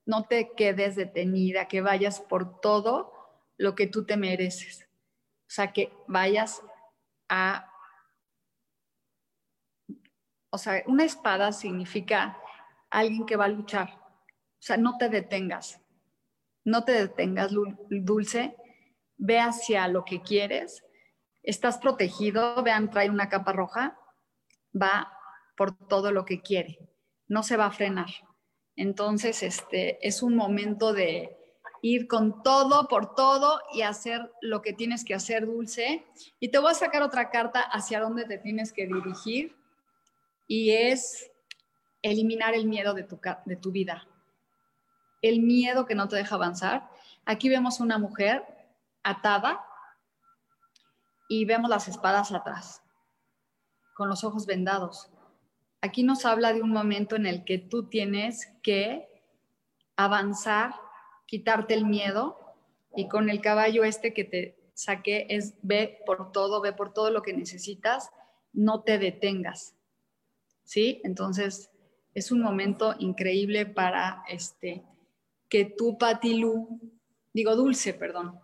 no 0.05 0.25
te 0.25 0.53
quedes 0.55 0.95
detenida, 0.95 1.67
que 1.67 1.81
vayas 1.81 2.21
por 2.21 2.59
todo 2.59 3.13
lo 3.57 3.75
que 3.75 3.87
tú 3.87 4.05
te 4.05 4.17
mereces. 4.17 4.87
O 5.47 5.49
sea, 5.49 5.73
que 5.73 5.93
vayas 6.07 6.61
a... 7.29 7.71
O 10.49 10.57
sea, 10.57 10.81
una 10.87 11.03
espada 11.03 11.51
significa 11.51 12.41
alguien 12.89 13.25
que 13.25 13.35
va 13.35 13.45
a 13.45 13.49
luchar. 13.49 13.89
O 13.89 14.61
sea, 14.61 14.77
no 14.77 14.97
te 14.97 15.09
detengas. 15.09 15.81
No 16.63 16.83
te 16.83 16.93
detengas, 16.93 17.51
dulce. 17.89 18.55
Ve 19.17 19.39
hacia 19.39 19.87
lo 19.87 20.05
que 20.05 20.21
quieres 20.21 20.83
estás 21.47 21.77
protegido, 21.77 22.61
vean, 22.61 22.91
trae 22.91 23.09
una 23.09 23.29
capa 23.29 23.53
roja, 23.53 23.97
va 24.79 25.13
por 25.55 25.77
todo 25.87 26.11
lo 26.11 26.25
que 26.25 26.41
quiere, 26.41 26.77
no 27.29 27.41
se 27.41 27.55
va 27.55 27.67
a 27.67 27.71
frenar. 27.71 28.09
Entonces, 28.75 29.41
este 29.41 30.05
es 30.05 30.21
un 30.21 30.35
momento 30.35 30.91
de 30.91 31.37
ir 31.81 32.07
con 32.07 32.43
todo 32.43 32.89
por 32.89 33.15
todo 33.15 33.61
y 33.73 33.83
hacer 33.83 34.29
lo 34.41 34.61
que 34.61 34.73
tienes 34.73 35.05
que 35.05 35.13
hacer, 35.13 35.45
Dulce. 35.45 36.05
Y 36.41 36.49
te 36.49 36.59
voy 36.59 36.71
a 36.71 36.75
sacar 36.75 37.01
otra 37.01 37.29
carta 37.29 37.61
hacia 37.61 38.01
dónde 38.01 38.25
te 38.25 38.37
tienes 38.37 38.73
que 38.73 38.85
dirigir 38.85 39.55
y 40.47 40.71
es 40.71 41.31
eliminar 42.01 42.55
el 42.55 42.67
miedo 42.67 42.93
de 42.93 43.03
tu, 43.03 43.21
de 43.45 43.55
tu 43.55 43.71
vida. 43.71 44.05
El 45.21 45.41
miedo 45.41 45.85
que 45.85 45.95
no 45.95 46.09
te 46.09 46.17
deja 46.17 46.35
avanzar. 46.35 46.89
Aquí 47.25 47.47
vemos 47.47 47.79
una 47.79 47.97
mujer 47.97 48.56
atada 49.07 49.65
y 51.29 51.45
vemos 51.45 51.69
las 51.69 51.87
espadas 51.87 52.33
atrás, 52.33 52.83
con 53.95 54.09
los 54.09 54.25
ojos 54.25 54.45
vendados. 54.45 55.09
Aquí 55.81 56.03
nos 56.03 56.25
habla 56.25 56.51
de 56.51 56.61
un 56.61 56.71
momento 56.71 57.15
en 57.15 57.25
el 57.25 57.45
que 57.45 57.57
tú 57.57 57.87
tienes 57.87 58.47
que 58.61 59.07
avanzar, 59.95 60.75
quitarte 61.25 61.73
el 61.73 61.85
miedo 61.85 62.37
y 62.95 63.07
con 63.07 63.29
el 63.29 63.39
caballo 63.39 63.85
este 63.85 64.13
que 64.13 64.25
te 64.25 64.71
saqué 64.73 65.25
es 65.29 65.55
ve 65.61 66.01
por 66.05 66.33
todo, 66.33 66.59
ve 66.59 66.73
por 66.73 66.93
todo 66.93 67.09
lo 67.09 67.21
que 67.21 67.33
necesitas, 67.33 68.09
no 68.51 68.83
te 68.83 68.97
detengas. 68.97 69.75
¿Sí? 70.65 70.99
Entonces 71.05 71.71
es 72.13 72.31
un 72.31 72.41
momento 72.41 72.93
increíble 72.99 73.65
para 73.65 74.23
este 74.27 74.83
que 75.47 75.63
tú, 75.63 75.97
Patilú, 75.97 76.81
digo 77.31 77.55
dulce, 77.55 77.93
perdón, 77.93 78.41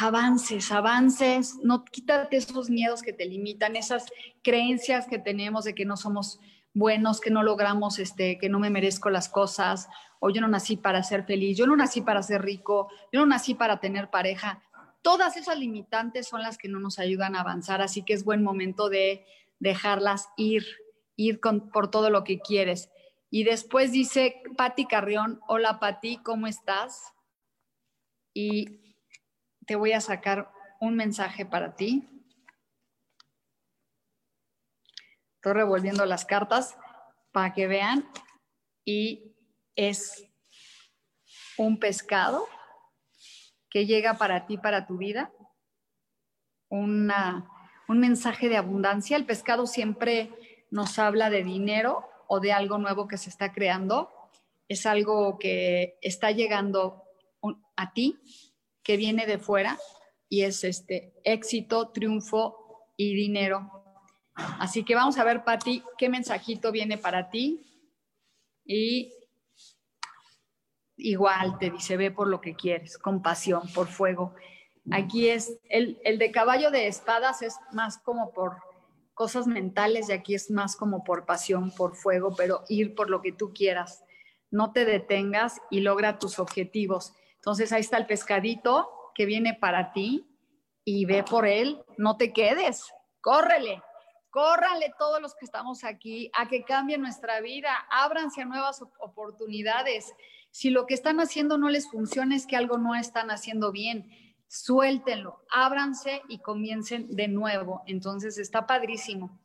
avances, 0.00 0.70
avances, 0.70 1.56
no 1.64 1.84
quítate 1.84 2.36
esos 2.36 2.70
miedos 2.70 3.02
que 3.02 3.12
te 3.12 3.26
limitan, 3.26 3.74
esas 3.74 4.06
creencias 4.42 5.08
que 5.08 5.18
tenemos 5.18 5.64
de 5.64 5.74
que 5.74 5.84
no 5.84 5.96
somos 5.96 6.38
buenos, 6.72 7.20
que 7.20 7.32
no 7.32 7.42
logramos, 7.42 7.98
este, 7.98 8.38
que 8.38 8.48
no 8.48 8.60
me 8.60 8.70
merezco 8.70 9.10
las 9.10 9.28
cosas, 9.28 9.88
o 10.20 10.30
yo 10.30 10.40
no 10.40 10.46
nací 10.46 10.76
para 10.76 11.02
ser 11.02 11.24
feliz, 11.24 11.58
yo 11.58 11.66
no 11.66 11.74
nací 11.74 12.00
para 12.00 12.22
ser 12.22 12.42
rico, 12.42 12.88
yo 13.12 13.20
no 13.20 13.26
nací 13.26 13.54
para 13.54 13.80
tener 13.80 14.08
pareja. 14.08 14.62
Todas 15.02 15.36
esas 15.36 15.58
limitantes 15.58 16.28
son 16.28 16.42
las 16.42 16.58
que 16.58 16.68
no 16.68 16.78
nos 16.78 17.00
ayudan 17.00 17.34
a 17.34 17.40
avanzar, 17.40 17.82
así 17.82 18.04
que 18.04 18.12
es 18.12 18.24
buen 18.24 18.44
momento 18.44 18.88
de 18.88 19.26
dejarlas 19.58 20.28
ir, 20.36 20.64
ir 21.16 21.40
por 21.72 21.90
todo 21.90 22.10
lo 22.10 22.22
que 22.22 22.38
quieres. 22.38 22.88
Y 23.30 23.42
después 23.42 23.90
dice 23.90 24.42
Patti 24.56 24.86
Carrión, 24.86 25.40
hola 25.48 25.80
Patti, 25.80 26.18
¿cómo 26.18 26.46
estás? 26.46 27.12
Y 28.32 28.87
te 29.68 29.76
voy 29.76 29.92
a 29.92 30.00
sacar 30.00 30.50
un 30.80 30.96
mensaje 30.96 31.44
para 31.44 31.76
ti. 31.76 32.08
Estoy 35.34 35.52
revolviendo 35.52 36.06
las 36.06 36.24
cartas 36.24 36.76
para 37.32 37.52
que 37.52 37.66
vean. 37.66 38.10
Y 38.86 39.36
es 39.76 40.26
un 41.58 41.78
pescado 41.78 42.48
que 43.68 43.84
llega 43.84 44.14
para 44.14 44.46
ti, 44.46 44.56
para 44.56 44.86
tu 44.86 44.96
vida. 44.96 45.30
Un 46.70 47.12
mensaje 47.88 48.48
de 48.48 48.56
abundancia. 48.56 49.18
El 49.18 49.26
pescado 49.26 49.66
siempre 49.66 50.32
nos 50.70 50.98
habla 50.98 51.28
de 51.28 51.44
dinero 51.44 52.08
o 52.26 52.40
de 52.40 52.54
algo 52.54 52.78
nuevo 52.78 53.06
que 53.06 53.18
se 53.18 53.28
está 53.28 53.52
creando. 53.52 54.10
Es 54.66 54.86
algo 54.86 55.38
que 55.38 55.98
está 56.00 56.30
llegando 56.30 57.04
a 57.76 57.92
ti, 57.92 58.18
que 58.88 58.96
viene 58.96 59.26
de 59.26 59.38
fuera 59.38 59.78
y 60.30 60.44
es 60.44 60.64
este 60.64 61.12
éxito, 61.22 61.90
triunfo 61.90 62.86
y 62.96 63.14
dinero. 63.14 63.70
Así 64.34 64.82
que 64.82 64.94
vamos 64.94 65.18
a 65.18 65.24
ver, 65.24 65.44
Patti, 65.44 65.82
qué 65.98 66.08
mensajito 66.08 66.72
viene 66.72 66.96
para 66.96 67.28
ti. 67.28 67.60
Y 68.64 69.12
igual 70.96 71.58
te 71.58 71.68
dice, 71.68 71.98
ve 71.98 72.10
por 72.10 72.28
lo 72.28 72.40
que 72.40 72.54
quieres, 72.54 72.96
con 72.96 73.20
pasión, 73.20 73.60
por 73.74 73.88
fuego. 73.88 74.34
Aquí 74.90 75.28
es, 75.28 75.60
el, 75.68 76.00
el 76.02 76.16
de 76.16 76.30
caballo 76.32 76.70
de 76.70 76.86
espadas 76.86 77.42
es 77.42 77.56
más 77.72 77.98
como 77.98 78.32
por 78.32 78.56
cosas 79.12 79.46
mentales 79.46 80.08
y 80.08 80.12
aquí 80.12 80.34
es 80.34 80.50
más 80.50 80.76
como 80.76 81.04
por 81.04 81.26
pasión, 81.26 81.72
por 81.72 81.94
fuego, 81.94 82.34
pero 82.34 82.64
ir 82.70 82.94
por 82.94 83.10
lo 83.10 83.20
que 83.20 83.32
tú 83.32 83.52
quieras. 83.52 84.02
No 84.50 84.72
te 84.72 84.86
detengas 84.86 85.60
y 85.70 85.80
logra 85.80 86.18
tus 86.18 86.38
objetivos. 86.38 87.12
Entonces 87.48 87.72
ahí 87.72 87.80
está 87.80 87.96
el 87.96 88.04
pescadito 88.04 88.90
que 89.14 89.24
viene 89.24 89.54
para 89.54 89.94
ti 89.94 90.28
y 90.84 91.06
ve 91.06 91.22
por 91.22 91.46
él, 91.46 91.82
no 91.96 92.18
te 92.18 92.34
quedes, 92.34 92.92
córrele, 93.22 93.82
córrale 94.28 94.92
todos 94.98 95.22
los 95.22 95.34
que 95.34 95.46
estamos 95.46 95.82
aquí 95.82 96.30
a 96.36 96.46
que 96.46 96.62
cambie 96.62 96.98
nuestra 96.98 97.40
vida, 97.40 97.70
ábranse 97.90 98.42
a 98.42 98.44
nuevas 98.44 98.82
oportunidades. 99.00 100.12
Si 100.50 100.68
lo 100.68 100.84
que 100.84 100.92
están 100.92 101.20
haciendo 101.20 101.56
no 101.56 101.70
les 101.70 101.90
funciona 101.90 102.36
es 102.36 102.46
que 102.46 102.54
algo 102.54 102.76
no 102.76 102.94
están 102.94 103.30
haciendo 103.30 103.72
bien. 103.72 104.10
Suéltenlo, 104.48 105.42
ábranse 105.50 106.20
y 106.28 106.40
comiencen 106.40 107.16
de 107.16 107.28
nuevo. 107.28 107.82
Entonces 107.86 108.36
está 108.36 108.66
padrísimo. 108.66 109.40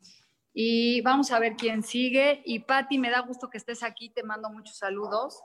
Y 0.54 1.00
vamos 1.04 1.32
a 1.32 1.39
ver 1.39 1.56
quién 1.56 1.84
sigue. 1.84 2.42
Y 2.44 2.60
Patti, 2.60 2.98
me 2.98 3.10
da 3.10 3.22
gusto 3.22 3.50
que 3.50 3.58
estés 3.58 3.82
aquí. 3.82 4.10
Te 4.10 4.24
mando 4.24 4.50
muchos 4.50 4.76
saludos. 4.76 5.42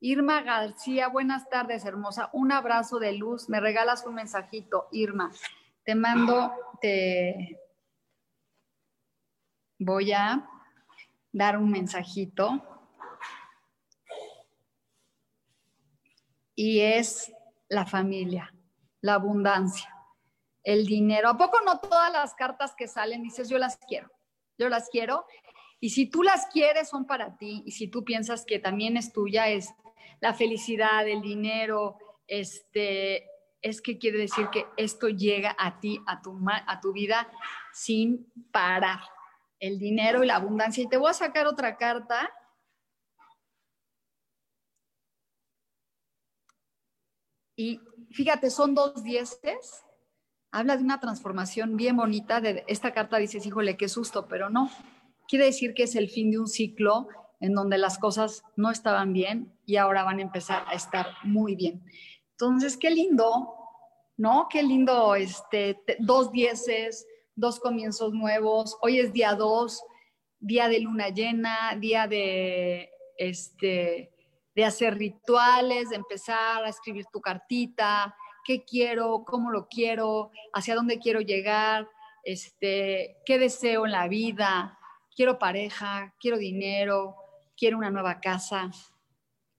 Irma 0.00 0.42
García, 0.42 1.08
buenas 1.08 1.48
tardes, 1.48 1.84
hermosa. 1.86 2.28
Un 2.32 2.52
abrazo 2.52 2.98
de 2.98 3.12
luz. 3.12 3.48
Me 3.48 3.60
regalas 3.60 4.04
un 4.04 4.14
mensajito, 4.14 4.88
Irma. 4.92 5.32
Te 5.84 5.94
mando, 5.94 6.52
te 6.80 7.58
voy 9.78 10.12
a 10.12 10.46
dar 11.32 11.56
un 11.56 11.70
mensajito. 11.70 12.62
Y 16.54 16.80
es 16.80 17.32
la 17.68 17.86
familia, 17.86 18.54
la 19.00 19.14
abundancia, 19.14 19.94
el 20.62 20.86
dinero. 20.86 21.30
¿A 21.30 21.38
poco 21.38 21.60
no 21.64 21.80
todas 21.80 22.12
las 22.12 22.34
cartas 22.34 22.74
que 22.76 22.86
salen 22.86 23.22
dices 23.22 23.48
yo 23.48 23.56
las 23.56 23.78
quiero? 23.78 24.10
Yo 24.58 24.68
las 24.68 24.90
quiero. 24.90 25.26
Y 25.80 25.90
si 25.90 26.06
tú 26.06 26.22
las 26.22 26.46
quieres, 26.46 26.88
son 26.88 27.06
para 27.06 27.36
ti. 27.36 27.62
Y 27.64 27.72
si 27.72 27.88
tú 27.88 28.04
piensas 28.04 28.44
que 28.44 28.58
también 28.58 28.96
es 28.96 29.12
tuya, 29.12 29.48
es 29.48 29.74
la 30.20 30.34
felicidad, 30.34 31.06
el 31.06 31.22
dinero, 31.22 31.98
este, 32.26 33.28
es 33.62 33.80
que 33.80 33.98
quiere 33.98 34.18
decir 34.18 34.48
que 34.50 34.66
esto 34.76 35.08
llega 35.08 35.56
a 35.58 35.80
ti, 35.80 36.00
a 36.06 36.22
tu, 36.22 36.38
a 36.48 36.80
tu 36.80 36.92
vida 36.92 37.30
sin 37.72 38.32
parar. 38.52 39.00
El 39.58 39.78
dinero 39.78 40.22
y 40.22 40.26
la 40.26 40.36
abundancia. 40.36 40.84
Y 40.84 40.88
te 40.88 40.98
voy 40.98 41.10
a 41.10 41.14
sacar 41.14 41.46
otra 41.46 41.76
carta. 41.78 42.30
Y 47.56 47.80
fíjate, 48.10 48.50
son 48.50 48.74
dos 48.74 49.02
dieces. 49.02 49.82
Habla 50.52 50.76
de 50.76 50.84
una 50.84 51.00
transformación 51.00 51.76
bien 51.76 51.96
bonita. 51.96 52.40
De 52.40 52.64
esta 52.68 52.92
carta 52.92 53.16
dices, 53.16 53.46
híjole, 53.46 53.78
qué 53.78 53.88
susto, 53.88 54.28
pero 54.28 54.50
no. 54.50 54.70
Quiere 55.26 55.46
decir 55.46 55.72
que 55.74 55.84
es 55.84 55.96
el 55.96 56.10
fin 56.10 56.30
de 56.30 56.38
un 56.38 56.48
ciclo 56.48 57.08
en 57.40 57.54
donde 57.54 57.78
las 57.78 57.98
cosas 57.98 58.42
no 58.56 58.70
estaban 58.70 59.12
bien 59.12 59.52
y 59.66 59.76
ahora 59.76 60.04
van 60.04 60.18
a 60.18 60.22
empezar 60.22 60.64
a 60.68 60.74
estar 60.74 61.06
muy 61.22 61.54
bien. 61.54 61.84
Entonces, 62.32 62.76
qué 62.76 62.90
lindo, 62.90 63.54
¿no? 64.16 64.48
Qué 64.50 64.62
lindo, 64.62 65.14
este, 65.14 65.82
dos 65.98 66.32
dieces, 66.32 67.06
dos 67.34 67.60
comienzos 67.60 68.12
nuevos. 68.12 68.76
Hoy 68.80 68.98
es 68.98 69.12
día 69.12 69.34
dos, 69.34 69.82
día 70.38 70.68
de 70.68 70.80
luna 70.80 71.08
llena, 71.10 71.76
día 71.78 72.06
de, 72.06 72.90
este, 73.16 74.12
de 74.54 74.64
hacer 74.64 74.96
rituales, 74.96 75.90
de 75.90 75.96
empezar 75.96 76.64
a 76.64 76.68
escribir 76.68 77.06
tu 77.12 77.20
cartita, 77.20 78.16
qué 78.44 78.64
quiero, 78.64 79.24
cómo 79.26 79.50
lo 79.50 79.66
quiero, 79.68 80.30
hacia 80.54 80.74
dónde 80.74 80.98
quiero 80.98 81.20
llegar, 81.20 81.88
este, 82.24 83.18
qué 83.26 83.38
deseo 83.38 83.86
en 83.86 83.92
la 83.92 84.08
vida, 84.08 84.78
quiero 85.14 85.38
pareja, 85.38 86.14
quiero 86.20 86.38
dinero, 86.38 87.16
quiero 87.56 87.78
una 87.78 87.90
nueva 87.90 88.20
casa. 88.20 88.70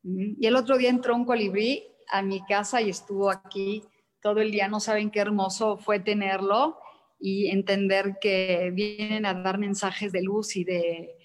Y 0.03 0.45
el 0.45 0.55
otro 0.55 0.77
día 0.77 0.89
entró 0.89 1.15
un 1.15 1.25
colibrí 1.25 1.87
a 2.09 2.21
mi 2.21 2.43
casa 2.45 2.81
y 2.81 2.89
estuvo 2.89 3.29
aquí 3.29 3.83
todo 4.21 4.39
el 4.39 4.51
día. 4.51 4.67
No 4.67 4.79
saben 4.79 5.11
qué 5.11 5.19
hermoso 5.19 5.77
fue 5.77 5.99
tenerlo 5.99 6.77
y 7.19 7.49
entender 7.49 8.17
que 8.21 8.71
vienen 8.73 9.25
a 9.25 9.33
dar 9.33 9.57
mensajes 9.57 10.11
de 10.11 10.21
luz 10.21 10.55
y 10.55 10.63
de, 10.63 11.17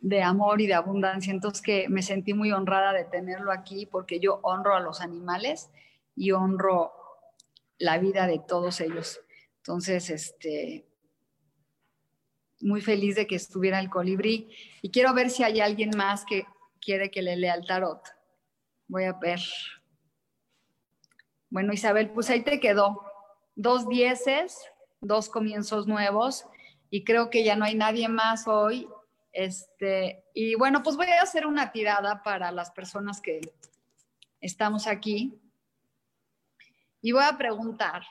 de 0.00 0.22
amor 0.22 0.60
y 0.60 0.66
de 0.66 0.74
abundancia. 0.74 1.32
Entonces 1.32 1.62
que 1.62 1.88
me 1.88 2.02
sentí 2.02 2.34
muy 2.34 2.52
honrada 2.52 2.92
de 2.92 3.04
tenerlo 3.04 3.52
aquí 3.52 3.86
porque 3.86 4.20
yo 4.20 4.40
honro 4.42 4.74
a 4.74 4.80
los 4.80 5.00
animales 5.00 5.70
y 6.16 6.32
honro 6.32 6.92
la 7.78 7.98
vida 7.98 8.26
de 8.26 8.38
todos 8.38 8.80
ellos. 8.80 9.20
Entonces, 9.58 10.10
este, 10.10 10.89
muy 12.60 12.80
feliz 12.80 13.16
de 13.16 13.26
que 13.26 13.36
estuviera 13.36 13.80
el 13.80 13.90
colibrí 13.90 14.48
y 14.82 14.90
quiero 14.90 15.14
ver 15.14 15.30
si 15.30 15.42
hay 15.42 15.60
alguien 15.60 15.90
más 15.96 16.24
que 16.24 16.46
quiere 16.80 17.10
que 17.10 17.22
le 17.22 17.36
lea 17.36 17.54
el 17.54 17.66
tarot. 17.66 18.02
Voy 18.88 19.04
a 19.04 19.12
ver. 19.12 19.40
Bueno, 21.48 21.72
Isabel, 21.72 22.10
pues 22.10 22.30
ahí 22.30 22.42
te 22.42 22.60
quedó. 22.60 23.02
Dos 23.54 23.88
dieces, 23.88 24.58
dos 25.00 25.28
comienzos 25.28 25.86
nuevos 25.86 26.46
y 26.90 27.04
creo 27.04 27.30
que 27.30 27.44
ya 27.44 27.56
no 27.56 27.64
hay 27.64 27.74
nadie 27.74 28.08
más 28.08 28.46
hoy. 28.46 28.88
Este, 29.32 30.24
y 30.34 30.54
bueno, 30.54 30.82
pues 30.82 30.96
voy 30.96 31.06
a 31.06 31.22
hacer 31.22 31.46
una 31.46 31.72
tirada 31.72 32.22
para 32.22 32.50
las 32.50 32.70
personas 32.70 33.20
que 33.20 33.40
estamos 34.40 34.86
aquí. 34.86 35.40
Y 37.02 37.12
voy 37.12 37.24
a 37.24 37.38
preguntar, 37.38 38.02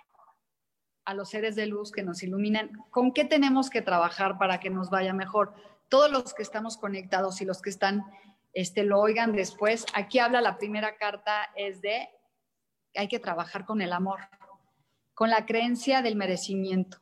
a 1.09 1.15
los 1.15 1.29
seres 1.29 1.55
de 1.55 1.65
luz 1.65 1.91
que 1.91 2.03
nos 2.03 2.21
iluminan, 2.21 2.69
¿con 2.91 3.11
qué 3.11 3.25
tenemos 3.25 3.71
que 3.71 3.81
trabajar 3.81 4.37
para 4.37 4.59
que 4.59 4.69
nos 4.69 4.91
vaya 4.91 5.11
mejor? 5.11 5.55
Todos 5.87 6.11
los 6.11 6.35
que 6.35 6.43
estamos 6.43 6.77
conectados 6.77 7.41
y 7.41 7.45
los 7.45 7.63
que 7.63 7.71
están, 7.71 8.05
este, 8.53 8.83
lo 8.83 8.99
oigan 8.99 9.31
después, 9.31 9.87
aquí 9.95 10.19
habla 10.19 10.39
la 10.39 10.59
primera 10.59 10.97
carta, 10.97 11.49
es 11.55 11.81
de, 11.81 12.09
hay 12.93 13.07
que 13.07 13.17
trabajar 13.17 13.65
con 13.65 13.81
el 13.81 13.91
amor, 13.91 14.19
con 15.15 15.31
la 15.31 15.47
creencia 15.47 16.03
del 16.03 16.15
merecimiento, 16.15 16.99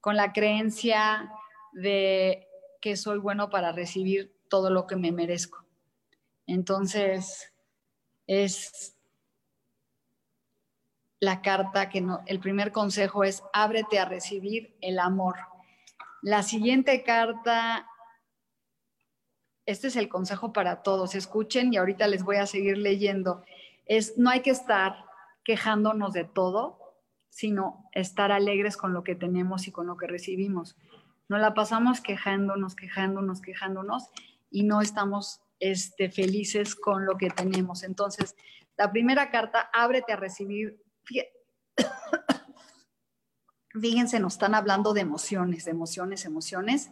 con 0.00 0.14
la 0.14 0.32
creencia 0.32 1.32
de 1.72 2.46
que 2.80 2.96
soy 2.96 3.18
bueno 3.18 3.50
para 3.50 3.72
recibir 3.72 4.32
todo 4.48 4.70
lo 4.70 4.86
que 4.86 4.94
me 4.94 5.10
merezco. 5.10 5.66
Entonces, 6.46 7.52
es 8.28 8.96
la 11.20 11.42
carta 11.42 11.90
que 11.90 12.00
no, 12.00 12.22
el 12.26 12.40
primer 12.40 12.72
consejo 12.72 13.24
es 13.24 13.42
ábrete 13.52 13.98
a 13.98 14.06
recibir 14.06 14.76
el 14.80 14.98
amor. 14.98 15.36
La 16.22 16.42
siguiente 16.42 17.04
carta, 17.04 17.86
este 19.66 19.88
es 19.88 19.96
el 19.96 20.08
consejo 20.08 20.52
para 20.52 20.82
todos, 20.82 21.14
escuchen 21.14 21.72
y 21.72 21.76
ahorita 21.76 22.06
les 22.06 22.24
voy 22.24 22.36
a 22.36 22.46
seguir 22.46 22.78
leyendo, 22.78 23.44
es 23.84 24.16
no 24.16 24.30
hay 24.30 24.40
que 24.40 24.50
estar 24.50 25.04
quejándonos 25.44 26.14
de 26.14 26.24
todo, 26.24 26.78
sino 27.28 27.88
estar 27.92 28.32
alegres 28.32 28.76
con 28.76 28.94
lo 28.94 29.04
que 29.04 29.14
tenemos 29.14 29.68
y 29.68 29.72
con 29.72 29.86
lo 29.86 29.96
que 29.96 30.06
recibimos. 30.06 30.76
No 31.28 31.38
la 31.38 31.54
pasamos 31.54 32.00
quejándonos, 32.00 32.74
quejándonos, 32.74 33.40
quejándonos 33.40 34.10
y 34.50 34.64
no 34.64 34.80
estamos 34.80 35.40
este, 35.60 36.10
felices 36.10 36.74
con 36.74 37.04
lo 37.04 37.16
que 37.16 37.30
tenemos. 37.30 37.82
Entonces, 37.82 38.36
la 38.76 38.90
primera 38.90 39.30
carta, 39.30 39.70
ábrete 39.72 40.12
a 40.12 40.16
recibir 40.16 40.82
Fíjense, 43.80 44.20
nos 44.20 44.34
están 44.34 44.54
hablando 44.54 44.92
de 44.92 45.00
emociones, 45.00 45.64
de 45.64 45.70
emociones, 45.70 46.24
emociones. 46.24 46.90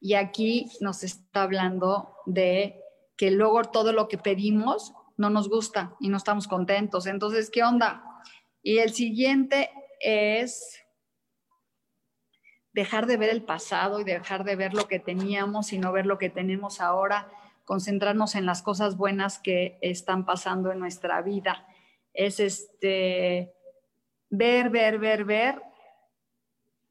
Y 0.00 0.14
aquí 0.14 0.70
nos 0.80 1.02
está 1.02 1.42
hablando 1.42 2.16
de 2.26 2.80
que 3.16 3.30
luego 3.30 3.62
todo 3.64 3.92
lo 3.92 4.08
que 4.08 4.18
pedimos 4.18 4.92
no 5.16 5.30
nos 5.30 5.48
gusta 5.48 5.94
y 6.00 6.08
no 6.08 6.16
estamos 6.16 6.48
contentos. 6.48 7.06
Entonces, 7.06 7.50
¿qué 7.50 7.62
onda? 7.62 8.04
Y 8.62 8.78
el 8.78 8.92
siguiente 8.92 9.70
es 10.00 10.80
dejar 12.72 13.06
de 13.06 13.16
ver 13.16 13.30
el 13.30 13.42
pasado 13.42 14.00
y 14.00 14.04
dejar 14.04 14.44
de 14.44 14.56
ver 14.56 14.74
lo 14.74 14.88
que 14.88 14.98
teníamos 14.98 15.72
y 15.72 15.78
no 15.78 15.92
ver 15.92 16.06
lo 16.06 16.18
que 16.18 16.28
tenemos 16.28 16.80
ahora, 16.80 17.30
concentrarnos 17.64 18.34
en 18.34 18.46
las 18.46 18.62
cosas 18.62 18.96
buenas 18.96 19.38
que 19.38 19.78
están 19.80 20.26
pasando 20.26 20.72
en 20.72 20.80
nuestra 20.80 21.22
vida. 21.22 21.66
Es 22.14 22.40
este 22.40 23.52
ver, 24.30 24.70
ver, 24.70 24.98
ver, 24.98 25.24
ver 25.24 25.62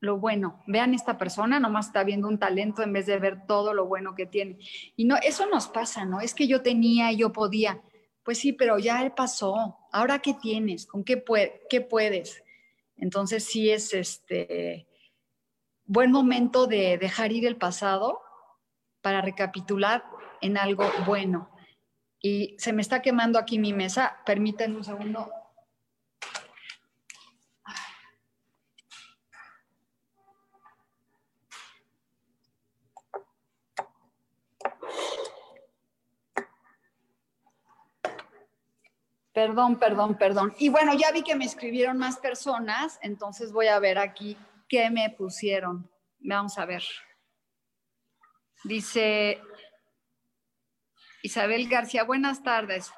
lo 0.03 0.17
bueno. 0.17 0.61
Vean 0.67 0.93
esta 0.93 1.17
persona, 1.17 1.59
nomás 1.59 1.87
está 1.87 2.03
viendo 2.03 2.27
un 2.27 2.37
talento 2.37 2.83
en 2.83 2.91
vez 2.91 3.05
de 3.05 3.17
ver 3.19 3.47
todo 3.47 3.73
lo 3.73 3.85
bueno 3.85 4.15
que 4.15 4.25
tiene. 4.25 4.59
Y 4.97 5.05
no, 5.05 5.15
eso 5.23 5.45
nos 5.45 5.69
pasa, 5.69 6.03
¿no? 6.03 6.19
Es 6.19 6.35
que 6.35 6.45
yo 6.45 6.61
tenía 6.61 7.11
y 7.11 7.17
yo 7.17 7.31
podía. 7.31 7.81
Pues 8.23 8.37
sí, 8.37 8.51
pero 8.51 8.77
ya 8.79 9.01
él 9.01 9.13
pasó. 9.13 9.77
Ahora 9.93 10.19
qué 10.19 10.33
tienes, 10.33 10.85
con 10.85 11.05
qué, 11.05 11.23
qué 11.69 11.81
puedes. 11.81 12.43
Entonces 12.97 13.45
sí 13.45 13.71
es 13.71 13.93
este 13.93 14.87
buen 15.85 16.11
momento 16.11 16.67
de 16.67 16.97
dejar 16.97 17.31
ir 17.31 17.45
el 17.45 17.55
pasado 17.55 18.19
para 19.01 19.21
recapitular 19.21 20.03
en 20.41 20.57
algo 20.57 20.85
bueno. 21.05 21.49
Y 22.25 22.55
se 22.57 22.71
me 22.71 22.81
está 22.81 23.01
quemando 23.01 23.37
aquí 23.37 23.59
mi 23.59 23.73
mesa. 23.73 24.17
Permítanme 24.25 24.77
un 24.77 24.83
segundo. 24.85 25.29
Perdón, 39.33 39.77
perdón, 39.77 40.17
perdón. 40.17 40.53
Y 40.59 40.69
bueno, 40.69 40.93
ya 40.93 41.11
vi 41.11 41.23
que 41.23 41.35
me 41.35 41.43
escribieron 41.43 41.97
más 41.97 42.17
personas, 42.19 42.99
entonces 43.01 43.51
voy 43.51 43.67
a 43.67 43.79
ver 43.79 43.97
aquí 43.97 44.37
qué 44.69 44.89
me 44.89 45.09
pusieron. 45.09 45.91
Vamos 46.19 46.57
a 46.57 46.65
ver. 46.65 46.83
Dice 48.63 49.41
Isabel 51.23 51.69
García, 51.69 52.03
buenas 52.03 52.43
tardes. 52.43 52.91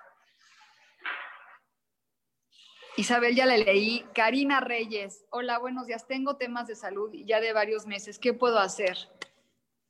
Isabel, 2.98 3.36
ya 3.36 3.46
le 3.46 3.60
leí. 3.60 4.04
Karina 4.16 4.62
Reyes, 4.62 5.26
hola, 5.30 5.60
buenos 5.60 5.86
días. 5.86 6.08
Tengo 6.08 6.36
temas 6.36 6.66
de 6.68 6.76
salud 6.76 7.12
ya 7.14 7.40
de 7.40 7.54
varios 7.54 7.86
meses. 7.86 8.18
¿Qué 8.18 8.34
puedo 8.34 8.58
hacer? 8.58 8.98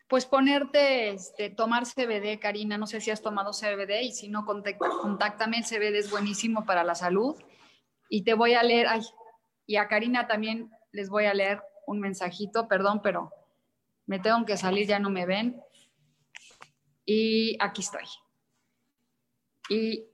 Pues 0.09 0.25
ponerte, 0.25 1.11
este, 1.11 1.49
tomar 1.49 1.85
CBD, 1.85 2.37
Karina, 2.37 2.77
no 2.77 2.87
sé 2.87 2.99
si 2.99 3.09
has 3.09 3.21
tomado 3.21 3.51
CBD 3.53 4.01
y 4.03 4.11
si 4.11 4.27
no, 4.27 4.45
contáctame, 4.45 5.59
el 5.59 5.63
CBD 5.63 5.95
es 5.95 6.11
buenísimo 6.11 6.65
para 6.65 6.83
la 6.83 6.93
salud. 6.93 7.41
Y 8.09 8.25
te 8.25 8.33
voy 8.33 8.53
a 8.53 8.63
leer, 8.63 8.87
ay, 8.89 9.01
y 9.65 9.77
a 9.77 9.87
Karina 9.87 10.27
también 10.27 10.69
les 10.91 11.09
voy 11.09 11.23
a 11.23 11.33
leer 11.33 11.63
un 11.87 12.01
mensajito, 12.01 12.67
perdón, 12.67 13.01
pero 13.01 13.31
me 14.05 14.19
tengo 14.19 14.45
que 14.45 14.57
salir, 14.57 14.87
ya 14.87 14.99
no 14.99 15.09
me 15.09 15.25
ven. 15.25 15.61
Y 17.05 17.55
aquí 17.61 17.81
estoy. 17.81 18.03
Y 19.69 20.07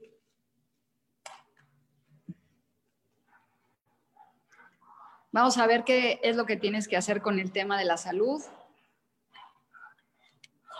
vamos 5.32 5.58
a 5.58 5.68
ver 5.68 5.84
qué 5.84 6.20
es 6.24 6.36
lo 6.36 6.46
que 6.46 6.58
tienes 6.58 6.88
que 6.88 6.98
hacer 6.98 7.22
con 7.22 7.40
el 7.40 7.52
tema 7.52 7.78
de 7.78 7.86
la 7.86 7.98
salud. 7.98 8.42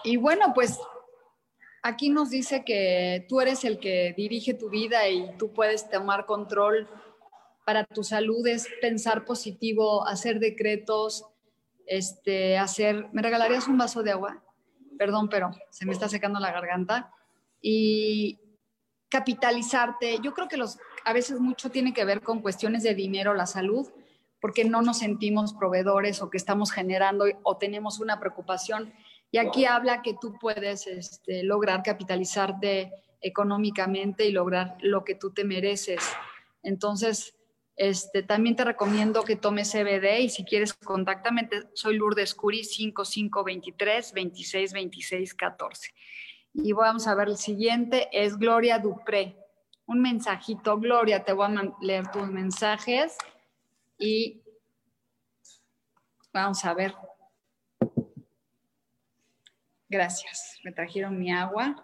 Y 0.04 0.18
bueno, 0.18 0.54
pues 0.54 0.80
aquí 1.84 2.10
nos 2.10 2.30
dice 2.30 2.64
que 2.64 3.26
tú 3.30 3.42
eres 3.42 3.64
el 3.64 3.80
que 3.80 4.14
dirige 4.16 4.54
tu 4.54 4.70
vida 4.70 5.08
y 5.10 5.36
tú 5.38 5.54
puedes 5.54 5.90
tomar 5.90 6.26
control 6.26 6.90
para 7.66 7.86
tu 7.86 8.04
salud, 8.04 8.46
es 8.48 8.68
pensar 8.82 9.24
positivo, 9.24 10.08
hacer 10.08 10.40
decretos, 10.40 11.26
este, 11.86 12.58
hacer, 12.58 13.08
¿me 13.12 13.22
regalarías 13.22 13.68
un 13.68 13.78
vaso 13.78 14.02
de 14.02 14.12
agua? 14.12 14.44
Perdón, 14.98 15.30
pero 15.30 15.52
se 15.70 15.86
me 15.86 15.94
está 15.94 16.10
secando 16.10 16.40
la 16.40 16.52
garganta. 16.52 17.14
Y 17.62 18.41
capitalizarte, 19.12 20.20
yo 20.24 20.34
creo 20.34 20.48
que 20.48 20.58
los, 20.58 20.80
a 21.04 21.14
veces 21.14 21.40
mucho 21.40 21.70
tiene 21.70 21.94
que 21.94 22.06
ver 22.06 22.22
con 22.22 22.42
cuestiones 22.42 22.82
de 22.82 22.96
dinero, 22.96 23.34
la 23.34 23.46
salud, 23.46 23.88
porque 24.40 24.64
no 24.66 24.82
nos 24.82 25.00
sentimos 25.00 25.54
proveedores 25.54 26.22
o 26.22 26.30
que 26.30 26.38
estamos 26.38 26.72
generando 26.72 27.26
o 27.44 27.58
tenemos 27.58 28.00
una 28.00 28.20
preocupación 28.20 28.94
y 29.30 29.38
aquí 29.38 29.66
habla 29.66 30.02
que 30.02 30.16
tú 30.20 30.34
puedes 30.40 30.88
este, 30.88 31.44
lograr 31.44 31.84
capitalizarte 31.84 32.92
económicamente 33.22 34.26
y 34.26 34.32
lograr 34.32 34.78
lo 34.82 35.04
que 35.04 35.16
tú 35.16 35.32
te 35.32 35.44
mereces. 35.44 36.02
Entonces, 36.64 37.36
este, 37.78 38.24
también 38.24 38.56
te 38.56 38.66
recomiendo 38.66 39.24
que 39.24 39.36
tomes 39.36 39.72
CBD 39.72 40.20
y 40.20 40.30
si 40.30 40.44
quieres, 40.44 40.74
contáctame. 40.74 41.50
Soy 41.74 41.98
Lourdes 41.98 42.36
Curi, 42.36 42.64
5523 42.64 44.14
26 44.14 44.74
26 44.74 45.34
14. 45.34 45.94
Y 46.54 46.74
vamos 46.74 47.08
a 47.08 47.16
ver 47.16 47.30
el 47.30 47.38
siguiente, 47.38 48.10
es 48.12 48.38
Gloria 48.38 48.80
Dupré. 48.80 49.38
Un 49.86 50.02
mensajito, 50.02 50.78
Gloria, 50.78 51.24
te 51.24 51.34
voy 51.34 51.56
a 51.56 51.74
leer 51.82 52.10
tus 52.12 52.28
mensajes 52.28 53.18
y 53.98 54.42
vamos 56.34 56.64
a 56.64 56.74
ver 56.74 56.96
Gracias, 59.92 60.58
me 60.64 60.72
trajeron 60.72 61.20
mi 61.20 61.34
agua. 61.34 61.76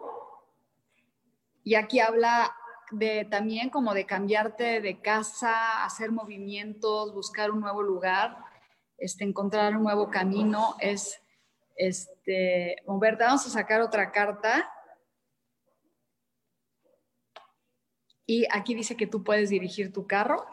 Y 1.66 1.76
aquí 1.76 2.00
habla 2.00 2.56
de 2.90 3.26
también 3.26 3.70
como 3.70 3.94
de 3.94 4.06
cambiarte 4.06 4.80
de 4.80 5.02
casa, 5.02 5.84
hacer 5.84 6.14
movimientos, 6.14 7.14
buscar 7.14 7.52
un 7.52 7.60
nuevo 7.60 7.84
lugar, 7.84 8.38
este, 8.98 9.26
encontrar 9.26 9.76
un 9.76 9.84
nuevo 9.84 10.10
camino, 10.10 10.78
es 10.80 11.22
este, 11.78 12.78
moverte. 12.86 13.24
Vamos 13.24 13.46
a 13.46 13.50
sacar 13.50 13.82
otra 13.82 14.12
carta. 14.12 14.72
Y 18.26 18.46
aquí 18.52 18.76
dice 18.76 18.98
que 18.98 19.08
tú 19.08 19.24
puedes 19.24 19.50
dirigir 19.50 19.94
tu 19.94 20.06
carro 20.06 20.46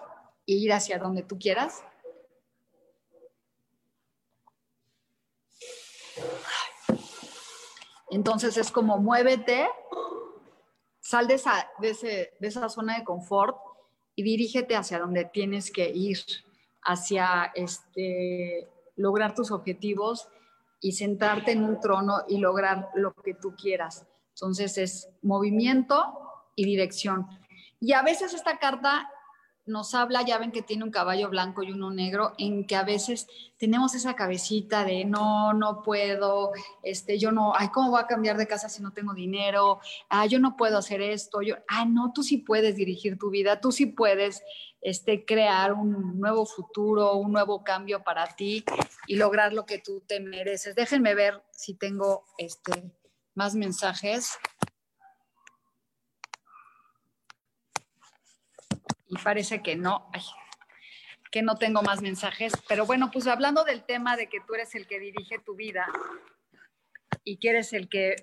e 0.47 0.53
ir 0.53 0.73
hacia 0.73 0.99
donde 0.99 1.23
tú 1.23 1.39
quieras. 1.39 1.83
Entonces 8.11 8.57
es 8.57 8.71
como 8.71 8.99
muévete, 8.99 9.69
sal 11.01 11.27
de 11.27 11.35
esa, 11.35 11.69
de, 11.81 12.31
esa 12.41 12.69
zona 12.69 12.99
de 12.99 13.05
confort 13.05 13.57
y 14.15 14.23
dirígete 14.23 14.77
hacia 14.77 15.01
donde 15.01 15.25
tienes 15.25 15.73
que 15.73 15.89
ir, 15.89 16.19
hacia 16.83 17.51
este, 17.57 18.69
lograr 18.95 19.35
tus 19.35 19.51
objetivos 19.51 20.29
y 20.81 20.93
sentarte 20.93 21.53
en 21.53 21.65
un 21.65 21.81
trono 21.81 22.25
y 22.29 22.39
lograr 22.39 22.91
lo 22.95 23.15
que 23.15 23.35
tú 23.35 23.55
quieras. 23.55 24.07
Entonces 24.35 24.79
es 24.79 25.09
movimiento 25.23 26.19
y 26.57 26.65
dirección. 26.65 27.27
Y 27.81 27.93
a 27.93 28.03
veces 28.03 28.35
esta 28.35 28.59
carta 28.59 29.09
nos 29.67 29.95
habla, 29.95 30.23
ya 30.23 30.39
ven 30.39 30.53
que 30.53 30.63
tiene 30.63 30.85
un 30.85 30.91
caballo 30.91 31.31
blanco 31.31 31.63
y 31.63 31.73
uno 31.73 31.91
negro, 31.91 32.35
en 32.39 32.67
que 32.67 32.77
a 32.77 32.83
veces 32.83 33.27
tenemos 33.57 33.95
esa 33.95 34.15
cabecita 34.15 34.85
de 34.85 35.05
no, 35.05 35.53
no 35.55 35.83
puedo, 35.83 36.53
este, 36.83 37.19
yo 37.19 37.33
no, 37.33 37.55
ay, 37.57 37.69
¿cómo 37.69 37.91
voy 37.91 38.01
a 38.01 38.07
cambiar 38.07 38.37
de 38.37 38.47
casa 38.47 38.69
si 38.69 38.83
no 38.83 38.93
tengo 38.93 39.15
dinero? 39.15 39.81
Ah, 40.09 40.27
yo 40.27 40.39
no 40.39 40.57
puedo 40.57 40.79
hacer 40.79 41.01
esto, 41.01 41.41
yo, 41.41 41.57
ah, 41.69 41.87
no, 41.87 42.13
tú 42.13 42.23
sí 42.23 42.39
puedes 42.39 42.77
dirigir 42.77 43.19
tu 43.19 43.31
vida, 43.31 43.61
tú 43.61 43.73
sí 43.73 43.87
puedes 43.87 44.43
este, 44.81 45.25
crear 45.25 45.73
un 45.73 46.21
nuevo 46.21 46.45
futuro, 46.45 47.15
un 47.15 47.33
nuevo 47.33 47.65
cambio 47.65 48.05
para 48.05 48.27
ti 48.37 48.65
y 49.07 49.17
lograr 49.17 49.55
lo 49.55 49.65
que 49.65 49.79
tú 49.79 50.03
te 50.07 50.21
mereces. 50.21 50.75
Déjenme 50.75 51.15
ver 51.15 51.43
si 51.51 51.75
tengo 51.75 52.25
este, 52.37 52.93
más 53.35 53.55
mensajes. 53.55 54.39
Y 59.15 59.23
parece 59.23 59.63
que 59.63 59.77
no, 59.77 60.11
que 61.31 61.43
no 61.43 61.57
tengo 61.57 61.83
más 61.83 62.03
mensajes. 62.03 62.53
Pero 62.69 62.87
bueno, 62.87 63.11
pues 63.13 63.27
hablando 63.27 63.65
del 63.65 63.85
tema 63.85 64.17
de 64.17 64.29
que 64.29 64.41
tú 64.41 64.55
eres 64.55 64.75
el 64.75 64.87
que 64.87 64.99
dirige 64.99 65.39
tu 65.39 65.55
vida 65.55 65.87
y 67.23 67.37
que 67.39 67.51
eres 67.51 67.73
el 67.73 67.89
que 67.89 68.17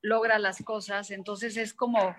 logra 0.00 0.38
las 0.38 0.62
cosas, 0.62 1.10
entonces 1.10 1.56
es 1.56 1.74
como, 1.74 2.16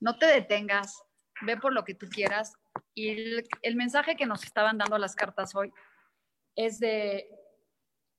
no 0.00 0.18
te 0.18 0.26
detengas, 0.26 1.02
ve 1.42 1.56
por 1.56 1.72
lo 1.72 1.84
que 1.84 1.94
tú 1.94 2.08
quieras. 2.08 2.54
Y 2.94 3.10
el, 3.10 3.48
el 3.62 3.76
mensaje 3.76 4.16
que 4.16 4.26
nos 4.26 4.42
estaban 4.44 4.78
dando 4.78 4.98
las 4.98 5.14
cartas 5.14 5.54
hoy 5.54 5.72
es 6.56 6.80
de, 6.80 7.28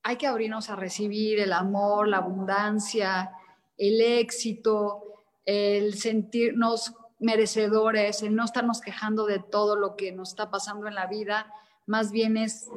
hay 0.02 0.16
que 0.16 0.26
abrirnos 0.26 0.70
a 0.70 0.76
recibir 0.76 1.40
el 1.40 1.52
amor, 1.52 2.08
la 2.08 2.18
abundancia, 2.18 3.32
el 3.76 4.00
éxito, 4.00 5.24
el 5.44 5.94
sentirnos 5.94 6.94
merecedores, 7.20 8.22
en 8.22 8.34
no 8.34 8.44
estarnos 8.44 8.80
quejando 8.80 9.26
de 9.26 9.38
todo 9.38 9.76
lo 9.76 9.94
que 9.94 10.10
nos 10.10 10.30
está 10.30 10.50
pasando 10.50 10.88
en 10.88 10.94
la 10.94 11.06
vida, 11.06 11.52
más 11.86 12.10
bien 12.10 12.36
es, 12.36 12.68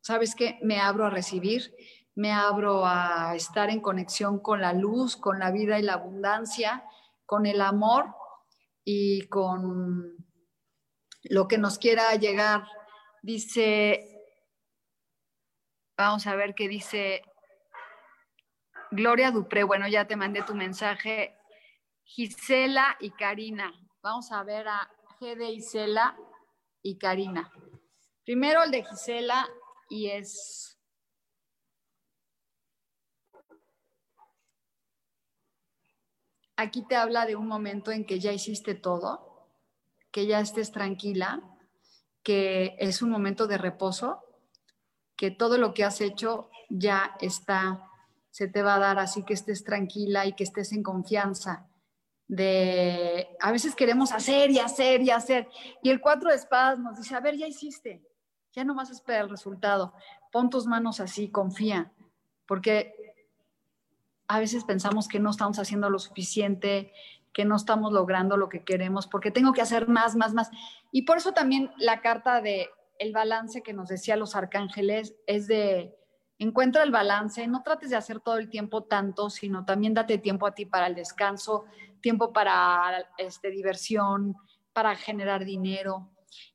¿sabes 0.00 0.34
qué? 0.34 0.58
Me 0.62 0.80
abro 0.80 1.06
a 1.06 1.10
recibir, 1.10 1.74
me 2.14 2.32
abro 2.32 2.84
a 2.84 3.34
estar 3.36 3.70
en 3.70 3.80
conexión 3.80 4.40
con 4.40 4.60
la 4.60 4.72
luz, 4.72 5.16
con 5.16 5.38
la 5.38 5.50
vida 5.50 5.78
y 5.78 5.82
la 5.82 5.94
abundancia, 5.94 6.84
con 7.26 7.46
el 7.46 7.60
amor 7.60 8.06
y 8.84 9.28
con 9.28 10.16
lo 11.24 11.46
que 11.46 11.58
nos 11.58 11.78
quiera 11.78 12.14
llegar. 12.14 12.64
Dice, 13.22 14.24
vamos 15.96 16.26
a 16.26 16.34
ver 16.34 16.54
qué 16.54 16.66
dice 16.66 17.22
Gloria 18.90 19.30
Dupré. 19.30 19.62
Bueno, 19.64 19.86
ya 19.86 20.06
te 20.06 20.16
mandé 20.16 20.42
tu 20.42 20.54
mensaje. 20.54 21.37
Gisela 22.08 22.96
y 23.00 23.10
Karina. 23.10 23.70
Vamos 24.02 24.32
a 24.32 24.42
ver 24.42 24.66
a 24.66 24.90
G 25.20 25.36
de 25.36 25.48
Gisela 25.48 26.16
y 26.82 26.96
Karina. 26.96 27.52
Primero 28.24 28.62
el 28.62 28.70
de 28.70 28.82
Gisela 28.82 29.46
y 29.90 30.08
es... 30.08 30.78
Aquí 36.56 36.82
te 36.88 36.96
habla 36.96 37.26
de 37.26 37.36
un 37.36 37.46
momento 37.46 37.92
en 37.92 38.06
que 38.06 38.18
ya 38.18 38.32
hiciste 38.32 38.74
todo, 38.74 39.46
que 40.10 40.26
ya 40.26 40.40
estés 40.40 40.72
tranquila, 40.72 41.42
que 42.22 42.74
es 42.80 43.02
un 43.02 43.10
momento 43.10 43.46
de 43.46 43.58
reposo, 43.58 44.24
que 45.14 45.30
todo 45.30 45.58
lo 45.58 45.74
que 45.74 45.84
has 45.84 46.00
hecho 46.00 46.48
ya 46.70 47.16
está, 47.20 47.86
se 48.30 48.48
te 48.48 48.62
va 48.62 48.76
a 48.76 48.80
dar, 48.80 48.98
así 48.98 49.24
que 49.24 49.34
estés 49.34 49.62
tranquila 49.62 50.26
y 50.26 50.32
que 50.32 50.44
estés 50.44 50.72
en 50.72 50.82
confianza 50.82 51.67
de, 52.28 53.34
a 53.40 53.50
veces 53.50 53.74
queremos 53.74 54.12
hacer 54.12 54.50
y 54.50 54.58
hacer 54.58 55.00
y 55.00 55.10
hacer. 55.10 55.48
Y 55.82 55.90
el 55.90 56.00
cuatro 56.00 56.30
de 56.30 56.36
espadas 56.36 56.78
nos 56.78 56.98
dice, 56.98 57.14
a 57.14 57.20
ver, 57.20 57.36
ya 57.36 57.46
hiciste, 57.46 58.02
ya 58.52 58.64
no 58.64 58.74
más 58.74 58.90
espera 58.90 59.20
el 59.20 59.30
resultado. 59.30 59.94
Pon 60.30 60.50
tus 60.50 60.66
manos 60.66 61.00
así, 61.00 61.30
confía, 61.30 61.90
porque 62.46 62.94
a 64.28 64.38
veces 64.38 64.64
pensamos 64.64 65.08
que 65.08 65.18
no 65.18 65.30
estamos 65.30 65.58
haciendo 65.58 65.88
lo 65.88 65.98
suficiente, 65.98 66.92
que 67.32 67.46
no 67.46 67.56
estamos 67.56 67.92
logrando 67.92 68.36
lo 68.36 68.50
que 68.50 68.62
queremos, 68.62 69.06
porque 69.06 69.30
tengo 69.30 69.54
que 69.54 69.62
hacer 69.62 69.88
más, 69.88 70.14
más, 70.14 70.34
más. 70.34 70.50
Y 70.92 71.02
por 71.02 71.16
eso 71.16 71.32
también 71.32 71.70
la 71.78 72.02
carta 72.02 72.42
de 72.42 72.68
el 72.98 73.12
balance 73.12 73.62
que 73.62 73.72
nos 73.72 73.88
decía 73.88 74.16
los 74.16 74.36
arcángeles 74.36 75.14
es 75.26 75.46
de 75.46 75.94
encuentra 76.38 76.82
el 76.82 76.90
balance, 76.90 77.46
no 77.48 77.62
trates 77.62 77.90
de 77.90 77.96
hacer 77.96 78.20
todo 78.20 78.38
el 78.38 78.48
tiempo 78.48 78.84
tanto, 78.84 79.28
sino 79.30 79.64
también 79.64 79.94
date 79.94 80.18
tiempo 80.18 80.46
a 80.46 80.54
ti 80.54 80.66
para 80.66 80.86
el 80.86 80.94
descanso, 80.94 81.64
tiempo 82.00 82.32
para 82.32 83.10
este, 83.18 83.50
diversión, 83.50 84.36
para 84.72 84.96
generar 84.96 85.44
dinero. 85.44 86.10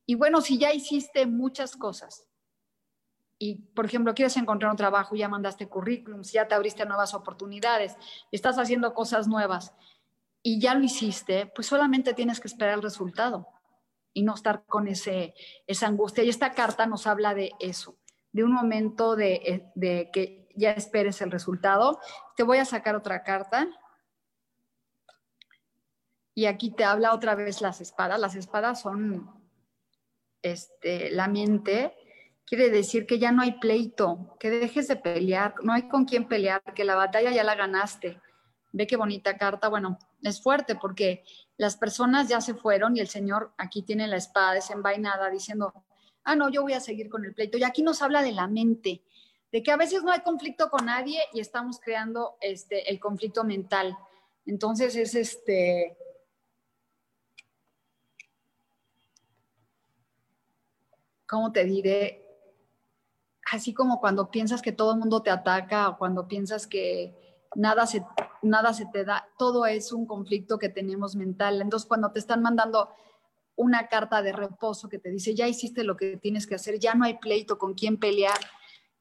Y 0.06 0.16
bueno, 0.16 0.42
si 0.42 0.58
ya 0.58 0.74
hiciste 0.74 1.26
muchas 1.26 1.76
cosas 1.76 2.28
y, 3.38 3.56
por 3.56 3.86
ejemplo, 3.86 4.14
quieres 4.14 4.38
encontrar 4.38 4.72
un 4.72 4.78
trabajo, 4.78 5.16
ya 5.16 5.28
mandaste 5.28 5.68
currículums, 5.68 6.32
ya 6.32 6.48
te 6.48 6.56
abriste 6.56 6.86
nuevas 6.86 7.14
oportunidades, 7.14 7.96
estás 8.32 8.58
haciendo 8.58 8.94
cosas 8.94 9.28
nuevas 9.28 9.74
y 10.42 10.60
ya 10.60 10.76
lo 10.76 10.84
hiciste, 10.84 11.48
pues 11.48 11.68
solamente 11.68 12.14
tienes 12.14 12.40
que 12.40 12.48
esperar 12.48 12.76
el 12.76 12.82
resultado 12.82 13.48
y 14.14 14.24
no 14.24 14.36
estar 14.36 14.66
con 14.66 14.88
ese, 14.88 15.34
esa 15.68 15.88
angustia. 15.88 16.24
Y 16.24 16.30
esta 16.30 16.52
carta 16.54 16.86
nos 16.86 17.08
habla 17.08 17.34
de 17.34 17.52
eso, 17.60 17.98
de 18.32 18.44
un 18.44 18.54
momento 18.54 19.16
de, 19.16 19.72
de 19.76 20.10
que 20.14 20.50
ya 20.56 20.72
esperes 20.72 21.22
el 21.22 21.32
resultado. 21.32 22.00
Te 22.36 22.44
voy 22.44 22.60
a 22.60 22.66
sacar 22.66 22.96
otra 22.96 23.24
carta 23.24 23.68
y 26.36 26.46
aquí 26.46 26.72
te 26.72 26.84
habla 26.84 27.14
otra 27.14 27.36
vez 27.36 27.62
las 27.62 27.82
espadas. 27.82 28.20
Las 28.20 28.36
espadas 28.36 28.82
son 28.82 29.32
este, 30.42 31.12
la 31.12 31.28
mente. 31.28 31.96
Quiere 32.46 32.70
decir 32.70 33.06
que 33.06 33.20
ya 33.20 33.32
no 33.32 33.42
hay 33.42 33.54
pleito, 33.54 34.36
que 34.40 34.50
dejes 34.50 34.88
de 34.88 34.96
pelear, 34.96 35.56
no 35.64 35.74
hay 35.74 35.88
con 35.88 36.06
quién 36.06 36.28
pelear, 36.28 36.62
que 36.76 36.84
la 36.84 36.96
batalla 36.96 37.32
ya 37.32 37.44
la 37.44 37.56
ganaste. 37.56 38.20
Ve 38.72 38.88
qué 38.88 38.98
bonita 38.98 39.38
carta. 39.38 39.70
Bueno, 39.70 40.00
es 40.22 40.42
fuerte 40.42 40.76
porque 40.76 41.24
las 41.58 41.78
personas 41.78 42.28
ya 42.28 42.42
se 42.42 42.56
fueron 42.56 42.98
y 42.98 43.00
el 43.00 43.08
Señor 43.08 43.54
aquí 43.58 43.84
tiene 43.84 44.08
la 44.08 44.18
espada 44.18 44.54
desenvainada 44.54 45.30
diciendo, 45.30 45.86
ah, 46.24 46.36
no, 46.36 46.50
yo 46.50 46.64
voy 46.64 46.74
a 46.74 46.80
seguir 46.80 47.10
con 47.10 47.24
el 47.26 47.36
pleito. 47.36 47.58
Y 47.58 47.64
aquí 47.64 47.84
nos 47.84 48.02
habla 48.02 48.24
de 48.24 48.32
la 48.32 48.48
mente, 48.48 49.04
de 49.52 49.62
que 49.62 49.72
a 49.72 49.78
veces 49.78 50.04
no 50.04 50.12
hay 50.12 50.22
conflicto 50.22 50.70
con 50.72 50.88
nadie 50.88 51.22
y 51.32 51.40
estamos 51.40 51.80
creando 51.80 52.38
este, 52.42 52.90
el 52.90 53.00
conflicto 53.00 53.44
mental. 53.44 53.96
Entonces 54.46 54.96
es 54.96 55.14
este, 55.16 55.96
¿cómo 61.28 61.52
te 61.52 61.66
diré? 61.66 62.26
Así 63.52 63.74
como 63.74 64.00
cuando 64.00 64.32
piensas 64.32 64.62
que 64.62 64.72
todo 64.72 64.94
el 64.94 65.00
mundo 65.00 65.22
te 65.22 65.30
ataca 65.30 65.90
o 65.90 65.98
cuando 65.98 66.28
piensas 66.28 66.68
que 66.68 67.40
nada 67.56 67.86
se, 67.86 68.06
nada 68.42 68.74
se 68.74 68.86
te 68.88 69.06
da, 69.06 69.28
todo 69.38 69.66
es 69.66 69.92
un 69.92 70.06
conflicto 70.06 70.58
que 70.58 70.70
tenemos 70.70 71.16
mental. 71.16 71.62
Entonces, 71.62 71.88
cuando 71.88 72.12
te 72.12 72.20
están 72.20 72.42
mandando 72.42 72.90
una 73.56 73.88
carta 73.88 74.22
de 74.22 74.34
reposo 74.34 74.90
que 74.90 75.00
te 75.00 75.10
dice, 75.10 75.36
ya 75.36 75.48
hiciste 75.48 75.84
lo 75.84 75.96
que 75.96 76.18
tienes 76.18 76.48
que 76.48 76.56
hacer, 76.56 76.80
ya 76.80 76.96
no 76.96 77.06
hay 77.06 77.20
pleito 77.20 77.58
con 77.58 77.74
quién 77.74 77.98
pelear, 77.98 78.40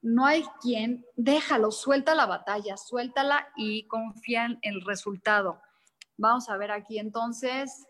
no 0.02 0.26
hay 0.26 0.44
quien, 0.60 1.06
déjalo, 1.16 1.70
suelta 1.70 2.14
la 2.14 2.26
batalla, 2.26 2.76
suéltala 2.76 3.48
y 3.56 3.86
confía 3.86 4.44
en 4.44 4.58
el 4.62 4.82
resultado. 4.82 5.60
Vamos 6.16 6.48
a 6.48 6.56
ver 6.56 6.72
aquí 6.72 6.98
entonces, 6.98 7.86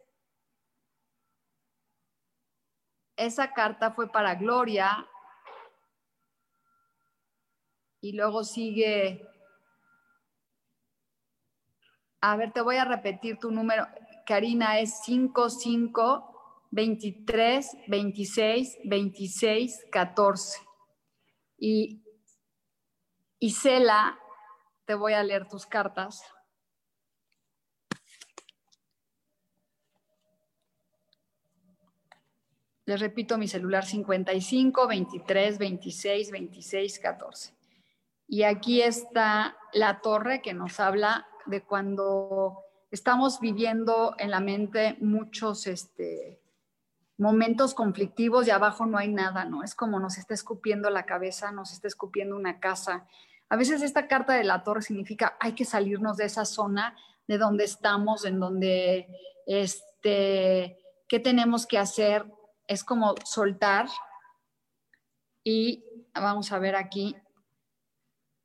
esa 3.16 3.53
carta 3.53 3.92
fue 3.92 4.11
para 4.11 4.35
Gloria 4.35 5.07
y 8.01 8.12
luego 8.12 8.42
sigue, 8.42 9.29
a 12.20 12.37
ver, 12.37 12.53
te 12.53 12.61
voy 12.61 12.77
a 12.77 12.85
repetir 12.85 13.38
tu 13.38 13.51
número, 13.51 13.87
Karina, 14.27 14.81
es 14.81 15.03
55 15.05 16.33
23 16.70 17.77
26 17.87 18.79
26 18.85 19.87
14. 19.92 20.61
Y 21.59 22.03
Isela, 23.38 24.18
te 24.85 24.94
voy 24.94 25.12
a 25.12 25.22
leer 25.22 25.48
tus 25.48 25.66
cartas. 25.66 26.25
Les 32.85 33.01
repito, 33.01 33.38
mi 33.38 33.47
celular 33.47 33.85
55 33.85 34.88
23 34.88 35.59
26 35.59 36.31
26 36.31 36.99
14. 36.99 37.55
Y 38.27 38.42
aquí 38.42 38.83
está 38.83 39.57
la 39.73 40.01
torre 40.01 40.42
que 40.42 40.55
nos 40.55 40.81
habla 40.81 41.27
de 41.47 41.62
cuando 41.62 42.59
estamos 42.90 43.40
viviendo 43.40 44.14
en 44.18 44.31
la 44.31 44.40
mente 44.40 44.97
muchos 45.01 45.66
este, 45.66 46.40
momentos 47.18 47.75
conflictivos 47.75 48.47
y 48.47 48.51
abajo 48.51 48.85
no 48.87 48.99
hay 48.99 49.09
nada, 49.09 49.45
¿no? 49.45 49.62
Es 49.62 49.75
como 49.75 50.01
nos 50.01 50.18
está 50.18 50.35
escupiendo 50.35 50.90
la 50.90 51.07
cabeza, 51.07 51.53
nos 51.53 51.73
está 51.73 51.88
escupiendo 51.88 52.37
una 52.37 52.59
casa. 52.59 53.07
A 53.49 53.57
veces 53.57 53.83
esta 53.83 54.09
carta 54.09 54.35
de 54.35 54.45
la 54.45 54.64
torre 54.64 54.83
significa 54.83 55.37
hay 55.38 55.53
que 55.53 55.64
salirnos 55.64 56.16
de 56.16 56.25
esa 56.25 56.45
zona 56.45 56.97
de 57.29 57.38
donde 57.38 57.64
estamos, 57.64 58.25
en 58.25 58.40
donde, 58.40 59.09
este, 59.47 60.79
¿qué 61.07 61.21
tenemos 61.21 61.66
que 61.66 61.79
hacer? 61.79 62.25
Es 62.73 62.85
como 62.85 63.15
soltar 63.25 63.87
y 65.45 65.85
vamos 66.15 66.53
a 66.53 66.59
ver 66.59 66.75
aquí. 66.75 67.15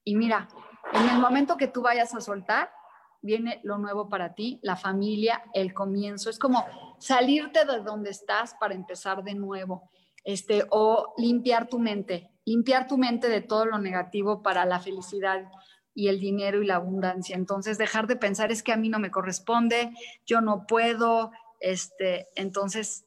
Y 0.03 0.15
mira, 0.15 0.49
en 0.93 1.09
el 1.09 1.19
momento 1.19 1.57
que 1.57 1.67
tú 1.67 1.81
vayas 1.81 2.13
a 2.13 2.21
soltar, 2.21 2.69
viene 3.21 3.61
lo 3.63 3.77
nuevo 3.77 4.09
para 4.09 4.35
ti, 4.35 4.59
la 4.63 4.75
familia, 4.75 5.43
el 5.53 5.73
comienzo. 5.73 6.29
Es 6.29 6.39
como 6.39 6.65
salirte 6.99 7.65
de 7.65 7.79
donde 7.79 8.09
estás 8.09 8.53
para 8.59 8.73
empezar 8.73 9.23
de 9.23 9.35
nuevo. 9.35 9.89
Este, 10.23 10.65
o 10.71 11.13
limpiar 11.17 11.69
tu 11.69 11.79
mente, 11.79 12.29
limpiar 12.43 12.85
tu 12.85 12.97
mente 12.97 13.29
de 13.29 13.39
todo 13.39 13.65
lo 13.65 13.79
negativo 13.79 14.43
para 14.43 14.65
la 14.65 14.81
felicidad 14.81 15.49
y 15.93 16.09
el 16.09 16.19
dinero 16.19 16.61
y 16.61 16.67
la 16.67 16.75
abundancia. 16.75 17.37
Entonces, 17.37 17.77
dejar 17.77 18.07
de 18.07 18.17
pensar 18.17 18.51
es 18.51 18.61
que 18.61 18.73
a 18.73 18.77
mí 18.77 18.89
no 18.89 18.99
me 18.99 19.09
corresponde, 19.09 19.93
yo 20.25 20.41
no 20.41 20.67
puedo, 20.67 21.31
este, 21.61 22.27
entonces 22.35 23.06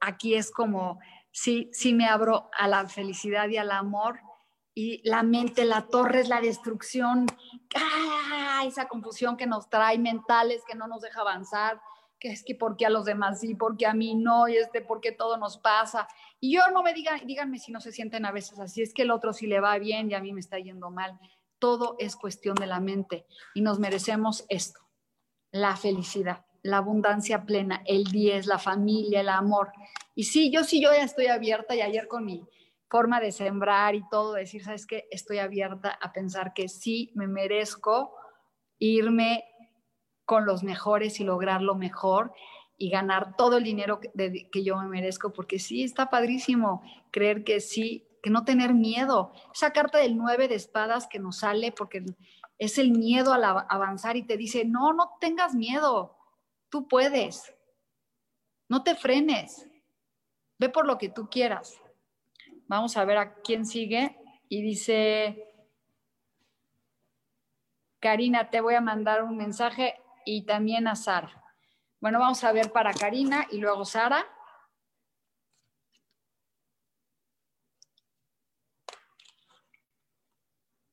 aquí 0.00 0.34
es 0.34 0.50
como, 0.50 0.98
sí, 1.30 1.68
sí 1.72 1.94
me 1.94 2.06
abro 2.06 2.50
a 2.56 2.68
la 2.68 2.86
felicidad 2.88 3.48
y 3.48 3.56
al 3.56 3.70
amor 3.70 4.20
y 4.78 5.00
la 5.08 5.22
mente, 5.22 5.64
la 5.64 5.86
torre 5.86 6.20
es 6.20 6.28
la 6.28 6.42
destrucción, 6.42 7.24
¡ah! 7.74 8.62
esa 8.66 8.88
confusión 8.88 9.38
que 9.38 9.46
nos 9.46 9.70
trae 9.70 9.98
mentales, 9.98 10.62
que 10.68 10.74
no 10.74 10.86
nos 10.86 11.00
deja 11.00 11.22
avanzar, 11.22 11.80
que 12.20 12.28
es 12.28 12.44
que 12.44 12.54
por 12.54 12.76
qué 12.76 12.84
a 12.84 12.90
los 12.90 13.06
demás 13.06 13.40
sí, 13.40 13.54
porque 13.54 13.86
a 13.86 13.94
mí 13.94 14.14
no, 14.14 14.48
y 14.48 14.56
este, 14.56 14.82
porque 14.82 15.12
todo 15.12 15.38
nos 15.38 15.56
pasa. 15.56 16.06
Y 16.40 16.54
yo 16.54 16.60
no 16.72 16.82
me 16.82 16.92
digan, 16.92 17.26
díganme 17.26 17.58
si 17.58 17.72
no 17.72 17.80
se 17.80 17.90
sienten 17.90 18.26
a 18.26 18.32
veces 18.32 18.58
así, 18.58 18.82
es 18.82 18.92
que 18.92 19.02
el 19.02 19.10
otro 19.10 19.32
sí 19.32 19.46
le 19.46 19.60
va 19.60 19.78
bien 19.78 20.10
y 20.10 20.14
a 20.14 20.20
mí 20.20 20.34
me 20.34 20.40
está 20.40 20.58
yendo 20.58 20.90
mal. 20.90 21.18
Todo 21.58 21.96
es 21.98 22.14
cuestión 22.14 22.54
de 22.54 22.66
la 22.66 22.80
mente 22.80 23.26
y 23.54 23.62
nos 23.62 23.78
merecemos 23.78 24.44
esto, 24.50 24.80
la 25.52 25.74
felicidad 25.76 26.44
la 26.66 26.78
abundancia 26.78 27.44
plena, 27.44 27.82
el 27.86 28.04
10, 28.04 28.46
la 28.46 28.58
familia, 28.58 29.20
el 29.20 29.28
amor. 29.28 29.72
Y 30.14 30.24
sí, 30.24 30.50
yo 30.50 30.64
sí, 30.64 30.80
yo 30.80 30.92
ya 30.92 31.04
estoy 31.04 31.26
abierta 31.26 31.74
y 31.74 31.80
ayer 31.80 32.08
con 32.08 32.24
mi, 32.24 32.46
forma 32.88 33.20
de 33.20 33.32
sembrar 33.32 33.94
y 33.94 34.08
todo, 34.08 34.34
decir, 34.34 34.62
¿sabes 34.62 34.86
qué? 34.86 35.08
Estoy 35.10 35.38
abierta 35.38 35.98
a 36.00 36.12
pensar 36.12 36.52
que 36.54 36.68
sí 36.68 37.12
me 37.14 37.26
merezco 37.26 38.14
irme 38.78 39.44
con 40.24 40.46
los 40.46 40.62
mejores 40.62 41.20
y 41.20 41.24
lograr 41.24 41.62
lo 41.62 41.74
mejor 41.74 42.32
y 42.78 42.90
ganar 42.90 43.36
todo 43.36 43.56
el 43.56 43.64
dinero 43.64 44.00
que, 44.00 44.64
yo 44.64 44.76
me 44.76 44.88
merezco, 44.88 45.32
porque 45.32 45.58
sí, 45.58 45.82
está 45.82 46.10
padrísimo 46.10 46.82
creer 47.10 47.42
que 47.42 47.60
sí, 47.60 48.06
que 48.22 48.30
no 48.30 48.44
tener 48.44 48.74
miedo. 48.74 49.32
Esa 49.54 49.72
carta 49.72 49.98
del 49.98 50.16
9 50.16 50.48
de 50.48 50.56
espadas 50.56 51.06
que 51.06 51.18
nos 51.18 51.38
sale, 51.38 51.72
porque 51.72 52.04
es 52.58 52.78
el 52.78 52.92
miedo 52.92 53.32
al 53.32 53.44
avanzar 53.44 54.16
y 54.16 54.24
te 54.24 54.36
dice, 54.36 54.64
no, 54.64 54.92
no 54.92 55.12
tengas 55.20 55.54
miedo, 55.54 56.15
tú 56.68 56.88
puedes, 56.88 57.54
no 58.68 58.82
te 58.82 58.94
frenes, 58.94 59.68
ve 60.58 60.68
por 60.68 60.86
lo 60.86 60.98
que 60.98 61.08
tú 61.08 61.28
quieras. 61.28 61.80
Vamos 62.68 62.96
a 62.96 63.04
ver 63.04 63.18
a 63.18 63.34
quién 63.42 63.64
sigue 63.64 64.18
y 64.48 64.62
dice, 64.62 65.46
Karina, 68.00 68.50
te 68.50 68.60
voy 68.60 68.74
a 68.74 68.80
mandar 68.80 69.22
un 69.22 69.36
mensaje 69.36 70.00
y 70.24 70.44
también 70.44 70.88
a 70.88 70.96
Sara. 70.96 71.44
Bueno, 72.00 72.18
vamos 72.18 72.42
a 72.44 72.52
ver 72.52 72.72
para 72.72 72.92
Karina 72.92 73.46
y 73.50 73.58
luego 73.58 73.84
Sara. 73.84 74.26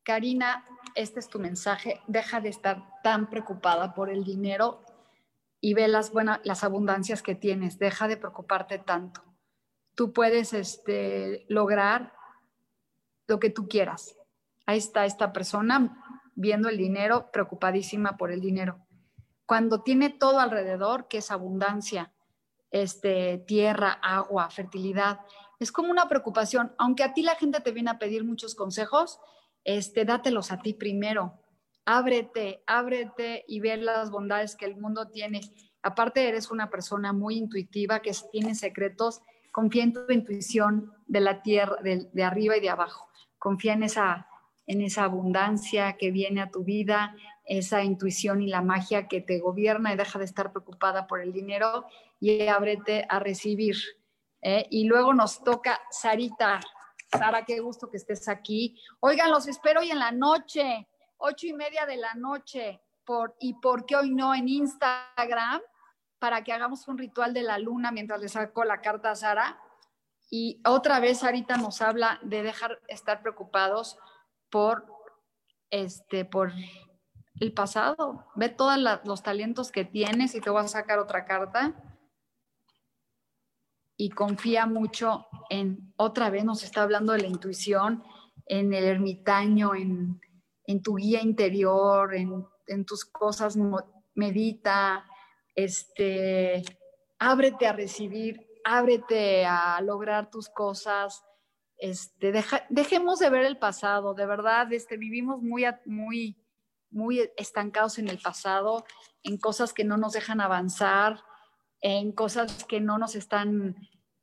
Karina, 0.04 0.66
este 0.96 1.20
es 1.20 1.30
tu 1.30 1.40
mensaje. 1.40 2.02
Deja 2.08 2.42
de 2.42 2.50
estar 2.50 3.02
tan 3.04 3.30
preocupada 3.30 3.94
por 3.94 4.10
el 4.10 4.24
dinero 4.24 4.84
y 5.64 5.74
ve 5.74 5.88
las, 5.88 6.12
buenas, 6.12 6.42
las 6.44 6.64
abundancias 6.64 7.24
que 7.24 7.36
tienes. 7.36 7.80
Deja 7.80 8.08
de 8.08 8.18
preocuparte 8.18 8.78
tanto. 8.78 9.24
Tú 9.96 10.12
puedes 10.12 10.52
este, 10.54 11.46
lograr 11.48 12.14
lo 13.28 13.40
que 13.40 13.50
tú 13.50 13.68
quieras. 13.68 14.18
Ahí 14.66 14.78
está 14.78 15.06
esta 15.06 15.32
persona 15.32 16.04
viendo 16.36 16.68
el 16.68 16.78
dinero, 16.78 17.32
preocupadísima 17.32 18.18
por 18.18 18.32
el 18.32 18.42
dinero 18.42 18.84
cuando 19.46 19.82
tiene 19.82 20.10
todo 20.10 20.40
alrededor, 20.40 21.08
que 21.08 21.20
es 21.20 21.32
abundancia, 21.32 22.12
este, 22.72 23.38
tierra, 23.40 23.92
agua, 23.92 24.50
fertilidad, 24.50 25.20
es 25.60 25.72
como 25.72 25.92
una 25.92 26.08
preocupación. 26.08 26.74
Aunque 26.78 27.04
a 27.04 27.14
ti 27.14 27.22
la 27.22 27.36
gente 27.36 27.60
te 27.60 27.72
viene 27.72 27.92
a 27.92 28.00
pedir 28.00 28.24
muchos 28.24 28.56
consejos, 28.56 29.20
este, 29.64 30.06
dátelos 30.06 30.52
a 30.52 30.60
ti 30.60 30.74
primero. 30.74 31.40
Ábrete, 31.86 32.64
ábrete 32.66 33.44
y 33.48 33.60
ve 33.60 33.78
las 33.78 34.10
bondades 34.10 34.56
que 34.56 34.66
el 34.66 34.78
mundo 34.78 35.10
tiene. 35.10 35.42
Aparte, 35.82 36.28
eres 36.28 36.50
una 36.50 36.70
persona 36.70 37.12
muy 37.12 37.36
intuitiva 37.36 38.02
que 38.02 38.12
tiene 38.32 38.56
secretos. 38.56 39.22
Confía 39.52 39.84
en 39.84 39.94
tu 39.94 40.10
intuición 40.10 40.94
de 41.08 41.20
la 41.20 41.42
tierra, 41.42 41.76
de, 41.84 42.24
arriba 42.24 42.56
y 42.56 42.62
de 42.62 42.70
abajo. 42.70 43.10
Confía 43.38 43.74
en 43.74 43.84
esa, 43.84 44.28
en 44.66 44.82
esa 44.82 45.04
abundancia 45.04 45.98
que 45.98 46.12
viene 46.12 46.42
a 46.42 46.50
tu 46.50 46.64
vida, 46.64 47.16
esa 47.44 47.84
intuición 47.84 48.42
y 48.42 48.48
la 48.48 48.62
magia 48.62 49.10
que 49.10 49.20
te 49.20 49.40
gobierna 49.40 49.94
y 49.94 49.98
deja 49.98 50.18
de 50.20 50.26
estar 50.26 50.54
preocupada 50.54 51.06
por 51.06 51.20
el 51.20 51.34
dinero 51.34 51.86
y 52.22 52.48
ábrete 52.48 53.06
a 53.10 53.20
recibir. 53.20 53.76
¿eh? 54.42 54.66
Y 54.70 54.86
luego 54.86 55.14
nos 55.14 55.44
toca 55.44 55.82
Sarita. 55.92 56.62
Sara, 57.12 57.44
qué 57.46 57.60
gusto 57.60 57.90
que 57.90 57.98
estés 57.98 58.28
aquí. 58.28 58.80
Oigan, 59.02 59.30
los 59.30 59.48
espero 59.48 59.82
hoy 59.82 59.92
en 59.92 60.00
la 60.00 60.12
noche, 60.12 60.88
ocho 61.18 61.48
y 61.48 61.54
media 61.54 61.86
de 61.86 61.98
la 61.98 62.14
noche. 62.14 62.82
Por, 63.06 63.36
¿Y 63.40 63.56
por 63.56 63.86
qué 63.86 63.96
hoy 63.96 64.12
no 64.12 64.34
en 64.34 64.48
Instagram? 64.48 65.62
Para 66.20 66.44
que 66.44 66.54
hagamos 66.54 66.88
un 66.88 66.98
ritual 66.98 67.34
de 67.34 67.44
la 67.44 67.58
luna 67.58 67.92
mientras 67.92 68.20
le 68.20 68.30
saco 68.30 68.64
la 68.64 68.82
carta 68.82 69.12
a 69.12 69.16
Sara. 69.16 69.60
Y 70.30 70.62
otra 70.66 71.00
vez 71.00 71.20
Sarita 71.20 71.58
nos 71.58 71.82
habla 71.82 72.20
de 72.24 72.44
dejar 72.44 72.80
estar 72.88 73.22
preocupados 73.22 74.00
por, 74.50 74.86
este, 75.70 76.26
por 76.26 76.52
el 77.40 77.54
pasado. 77.54 78.26
Ve 78.36 78.50
todos 78.50 78.78
los 79.04 79.24
talentos 79.24 79.72
que 79.72 79.86
tienes 79.86 80.36
y 80.36 80.42
te 80.42 80.50
voy 80.50 80.64
a 80.64 80.68
sacar 80.68 81.00
otra 81.00 81.26
carta. 81.26 81.74
Y 83.98 84.10
confía 84.10 84.66
mucho 84.66 85.28
en, 85.50 85.94
otra 85.98 86.30
vez 86.30 86.46
nos 86.46 86.64
está 86.64 86.84
hablando 86.84 87.14
de 87.14 87.20
la 87.20 87.28
intuición, 87.28 88.04
en 88.48 88.74
el 88.74 88.86
ermitaño, 88.86 89.76
en, 89.76 90.20
tu 90.82 90.96
guía 90.96 91.22
interior, 91.22 92.14
en, 92.16 92.86
tus 92.86 93.06
cosas, 93.06 93.58
medita, 94.16 95.06
este, 95.56 96.64
ábrete 97.20 97.68
a 97.68 97.74
recibir, 97.74 98.48
ábrete 98.64 99.46
a 99.46 99.80
lograr 99.82 100.30
tus 100.30 100.50
cosas. 100.50 101.24
Este, 101.78 102.32
dejemos 102.70 103.20
de 103.20 103.30
ver 103.30 103.46
el 103.46 103.58
pasado, 103.58 104.14
de 104.14 104.26
verdad, 104.26 104.72
este, 104.72 104.98
vivimos 104.98 105.42
muy, 105.42 105.66
muy, 105.86 106.38
muy 106.90 107.30
estancados 107.36 107.98
en 107.98 108.08
el 108.08 108.20
pasado, 108.20 108.86
en 109.24 109.38
cosas 109.38 109.74
que 109.74 109.84
no 109.84 109.98
nos 109.98 110.14
dejan 110.14 110.40
avanzar, 110.40 111.20
en 111.82 112.14
cosas 112.14 112.64
que 112.64 112.80
no 112.80 112.98
nos 112.98 113.16
están 113.16 113.76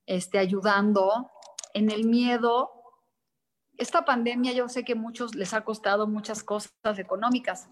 este, 0.06 0.38
ayudando, 0.38 1.30
en 1.74 1.90
el 1.90 2.06
miedo. 2.06 2.72
Esta 3.80 4.04
pandemia 4.04 4.52
yo 4.52 4.68
sé 4.68 4.84
que 4.84 4.94
muchos 4.94 5.34
les 5.34 5.54
ha 5.54 5.62
costado 5.64 6.06
muchas 6.06 6.44
cosas 6.44 6.98
económicas, 6.98 7.70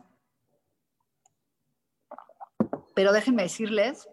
pero 2.95 3.13
déjenme 3.13 3.43
decirles 3.43 4.09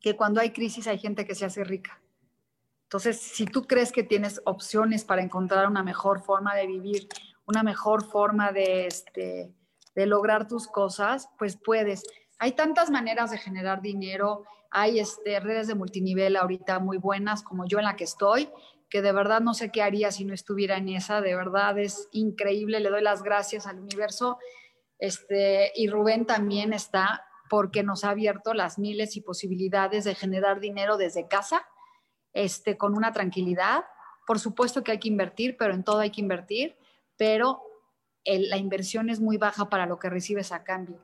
que 0.00 0.16
cuando 0.16 0.40
hay 0.40 0.52
crisis 0.52 0.86
hay 0.86 0.98
gente 0.98 1.26
que 1.26 1.34
se 1.34 1.44
hace 1.44 1.64
rica. 1.64 2.00
Entonces, 2.84 3.20
si 3.20 3.44
tú 3.44 3.66
crees 3.66 3.92
que 3.92 4.02
tienes 4.02 4.40
opciones 4.46 5.04
para 5.04 5.20
encontrar 5.20 5.68
una 5.68 5.82
mejor 5.82 6.22
forma 6.22 6.54
de 6.54 6.66
vivir, 6.66 7.06
una 7.44 7.62
mejor 7.62 8.06
forma 8.06 8.50
de, 8.50 8.86
este, 8.86 9.54
de 9.94 10.06
lograr 10.06 10.48
tus 10.48 10.66
cosas, 10.66 11.28
pues 11.38 11.58
puedes. 11.58 12.04
Hay 12.38 12.52
tantas 12.52 12.90
maneras 12.90 13.30
de 13.30 13.36
generar 13.36 13.82
dinero, 13.82 14.44
hay 14.70 14.98
este, 14.98 15.38
redes 15.40 15.66
de 15.66 15.74
multinivel 15.74 16.36
ahorita 16.36 16.78
muy 16.78 16.96
buenas, 16.96 17.42
como 17.42 17.66
yo 17.66 17.78
en 17.78 17.84
la 17.84 17.96
que 17.96 18.04
estoy, 18.04 18.48
que 18.92 19.00
de 19.00 19.12
verdad 19.12 19.40
no 19.40 19.54
sé 19.54 19.70
qué 19.70 19.80
haría 19.80 20.12
si 20.12 20.26
no 20.26 20.34
estuviera 20.34 20.76
en 20.76 20.90
esa, 20.90 21.22
de 21.22 21.34
verdad 21.34 21.78
es 21.78 22.10
increíble, 22.12 22.78
le 22.78 22.90
doy 22.90 23.00
las 23.00 23.22
gracias 23.22 23.66
al 23.66 23.80
universo. 23.80 24.38
Este, 24.98 25.72
y 25.74 25.88
Rubén 25.88 26.26
también 26.26 26.74
está 26.74 27.24
porque 27.48 27.82
nos 27.82 28.04
ha 28.04 28.10
abierto 28.10 28.52
las 28.52 28.78
miles 28.78 29.16
y 29.16 29.22
posibilidades 29.22 30.04
de 30.04 30.14
generar 30.14 30.60
dinero 30.60 30.98
desde 30.98 31.26
casa, 31.26 31.66
este, 32.34 32.76
con 32.76 32.94
una 32.94 33.12
tranquilidad. 33.12 33.86
Por 34.26 34.38
supuesto 34.38 34.84
que 34.84 34.92
hay 34.92 34.98
que 34.98 35.08
invertir, 35.08 35.56
pero 35.56 35.72
en 35.72 35.84
todo 35.84 36.00
hay 36.00 36.10
que 36.10 36.20
invertir, 36.20 36.76
pero 37.16 37.62
la 38.26 38.58
inversión 38.58 39.08
es 39.08 39.20
muy 39.20 39.38
baja 39.38 39.70
para 39.70 39.86
lo 39.86 39.98
que 39.98 40.10
recibes 40.10 40.52
a 40.52 40.64
cambio. 40.64 41.02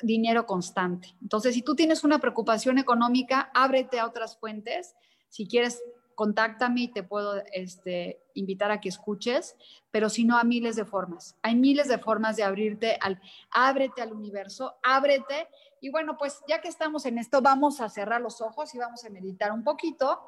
Dinero 0.00 0.46
constante. 0.46 1.16
Entonces, 1.20 1.54
si 1.54 1.62
tú 1.62 1.74
tienes 1.74 2.04
una 2.04 2.20
preocupación 2.20 2.78
económica, 2.78 3.50
ábrete 3.54 3.98
a 3.98 4.06
otras 4.06 4.38
fuentes. 4.38 4.94
Si 5.28 5.48
quieres, 5.48 5.82
contáctame 6.14 6.82
y 6.82 6.88
te 6.88 7.02
puedo 7.02 7.42
este, 7.52 8.22
invitar 8.34 8.70
a 8.70 8.80
que 8.80 8.88
escuches, 8.88 9.56
pero 9.90 10.08
si 10.08 10.24
no, 10.24 10.38
a 10.38 10.44
miles 10.44 10.76
de 10.76 10.84
formas. 10.84 11.36
Hay 11.42 11.54
miles 11.54 11.88
de 11.88 11.98
formas 11.98 12.36
de 12.36 12.44
abrirte 12.44 12.98
al, 13.00 13.20
ábrete 13.50 14.02
al 14.02 14.12
universo, 14.12 14.76
ábrete. 14.82 15.48
Y 15.80 15.90
bueno, 15.90 16.16
pues 16.16 16.40
ya 16.48 16.60
que 16.60 16.68
estamos 16.68 17.06
en 17.06 17.18
esto, 17.18 17.42
vamos 17.42 17.80
a 17.80 17.88
cerrar 17.88 18.20
los 18.20 18.40
ojos 18.40 18.74
y 18.74 18.78
vamos 18.78 19.04
a 19.04 19.10
meditar 19.10 19.52
un 19.52 19.64
poquito. 19.64 20.20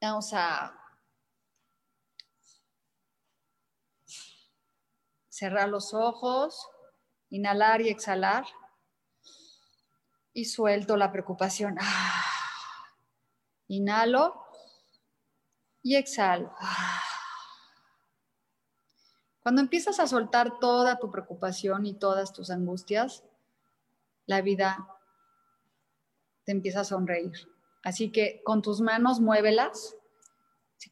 Vamos 0.00 0.32
a 0.32 0.78
Cerrar 5.32 5.70
los 5.70 5.94
ojos, 5.94 6.68
inhalar 7.30 7.80
y 7.80 7.88
exhalar. 7.88 8.44
Y 10.34 10.44
suelto 10.44 10.96
la 10.98 11.10
preocupación. 11.10 11.78
Ah. 11.80 12.31
Inhalo 13.72 14.44
y 15.82 15.96
exhalo. 15.96 16.54
Cuando 19.42 19.62
empiezas 19.62 19.98
a 19.98 20.06
soltar 20.06 20.58
toda 20.58 20.98
tu 20.98 21.10
preocupación 21.10 21.86
y 21.86 21.94
todas 21.94 22.34
tus 22.34 22.50
angustias, 22.50 23.24
la 24.26 24.42
vida 24.42 24.86
te 26.44 26.52
empieza 26.52 26.80
a 26.80 26.84
sonreír. 26.84 27.32
Así 27.82 28.12
que 28.12 28.42
con 28.44 28.60
tus 28.60 28.82
manos 28.82 29.20
muévelas, 29.20 29.96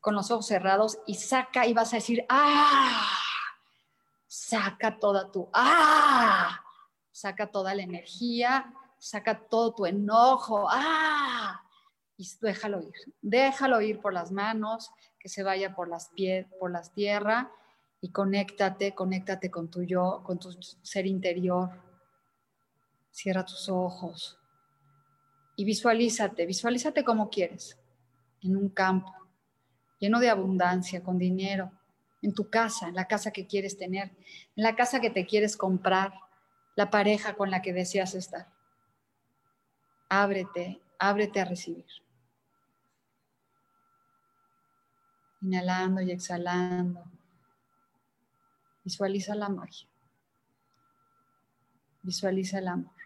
con 0.00 0.14
los 0.14 0.30
ojos 0.30 0.46
cerrados 0.46 1.00
y 1.06 1.16
saca 1.16 1.66
y 1.66 1.74
vas 1.74 1.92
a 1.92 1.96
decir, 1.96 2.24
¡ah! 2.30 3.06
saca 4.26 4.98
toda 4.98 5.30
tu, 5.30 5.50
¡ah! 5.52 6.64
Saca 7.12 7.50
toda 7.50 7.74
la 7.74 7.82
energía, 7.82 8.72
saca 8.98 9.38
todo 9.48 9.74
tu 9.74 9.84
enojo, 9.84 10.66
¡ah! 10.70 11.62
Y 12.20 12.28
déjalo 12.42 12.82
ir, 12.82 12.92
déjalo 13.22 13.80
ir 13.80 13.98
por 13.98 14.12
las 14.12 14.30
manos, 14.30 14.90
que 15.18 15.30
se 15.30 15.42
vaya 15.42 15.74
por 15.74 15.88
las 15.88 16.10
pies, 16.10 16.46
por 16.58 16.70
las 16.70 16.92
tierras 16.92 17.46
y 18.02 18.12
conéctate, 18.12 18.94
conéctate 18.94 19.50
con 19.50 19.70
tu 19.70 19.84
yo, 19.84 20.22
con 20.22 20.38
tu 20.38 20.52
ser 20.60 21.06
interior. 21.06 21.70
Cierra 23.10 23.42
tus 23.42 23.70
ojos 23.70 24.38
y 25.56 25.64
visualízate, 25.64 26.44
visualízate 26.44 27.04
como 27.04 27.30
quieres, 27.30 27.78
en 28.42 28.54
un 28.54 28.68
campo. 28.68 29.14
lleno 29.98 30.20
de 30.20 30.28
abundancia, 30.28 31.02
con 31.02 31.16
dinero, 31.16 31.72
en 32.20 32.34
tu 32.34 32.50
casa, 32.50 32.88
en 32.88 32.96
la 32.96 33.08
casa 33.08 33.30
que 33.30 33.46
quieres 33.46 33.78
tener, 33.78 34.10
en 34.56 34.62
la 34.62 34.76
casa 34.76 35.00
que 35.00 35.08
te 35.08 35.24
quieres 35.24 35.56
comprar, 35.56 36.12
la 36.76 36.90
pareja 36.90 37.34
con 37.34 37.50
la 37.50 37.62
que 37.62 37.72
deseas 37.72 38.14
estar. 38.14 38.52
Ábrete, 40.10 40.82
ábrete 40.98 41.40
a 41.40 41.46
recibir. 41.46 41.86
Inhalando 45.42 46.00
y 46.00 46.10
exhalando. 46.10 47.04
Visualiza 48.84 49.34
la 49.34 49.48
magia. 49.48 49.88
Visualiza 52.02 52.58
el 52.58 52.68
amor. 52.68 53.00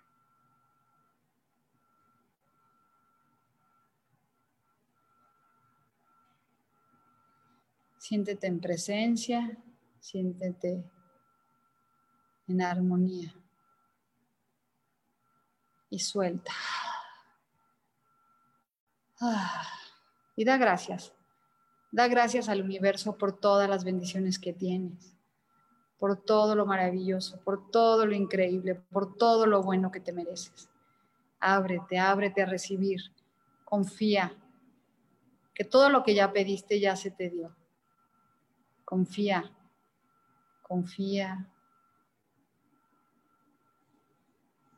Siéntete 7.98 8.46
en 8.46 8.60
presencia, 8.60 9.56
siéntete 9.98 10.84
en 12.48 12.60
armonía 12.60 13.34
y 15.88 15.98
suelta. 15.98 16.52
Ah, 19.22 19.66
y 20.36 20.44
da 20.44 20.58
gracias. 20.58 21.13
Da 21.94 22.08
gracias 22.08 22.48
al 22.48 22.60
universo 22.60 23.16
por 23.16 23.38
todas 23.38 23.70
las 23.70 23.84
bendiciones 23.84 24.40
que 24.40 24.52
tienes, 24.52 25.16
por 25.96 26.20
todo 26.20 26.56
lo 26.56 26.66
maravilloso, 26.66 27.40
por 27.44 27.70
todo 27.70 28.04
lo 28.04 28.16
increíble, 28.16 28.74
por 28.74 29.16
todo 29.16 29.46
lo 29.46 29.62
bueno 29.62 29.92
que 29.92 30.00
te 30.00 30.12
mereces. 30.12 30.68
Ábrete, 31.38 32.00
ábrete 32.00 32.42
a 32.42 32.46
recibir. 32.46 33.00
Confía 33.64 34.34
que 35.54 35.62
todo 35.62 35.88
lo 35.88 36.02
que 36.02 36.16
ya 36.16 36.32
pediste 36.32 36.80
ya 36.80 36.96
se 36.96 37.12
te 37.12 37.30
dio. 37.30 37.54
Confía, 38.84 39.52
confía 40.62 41.48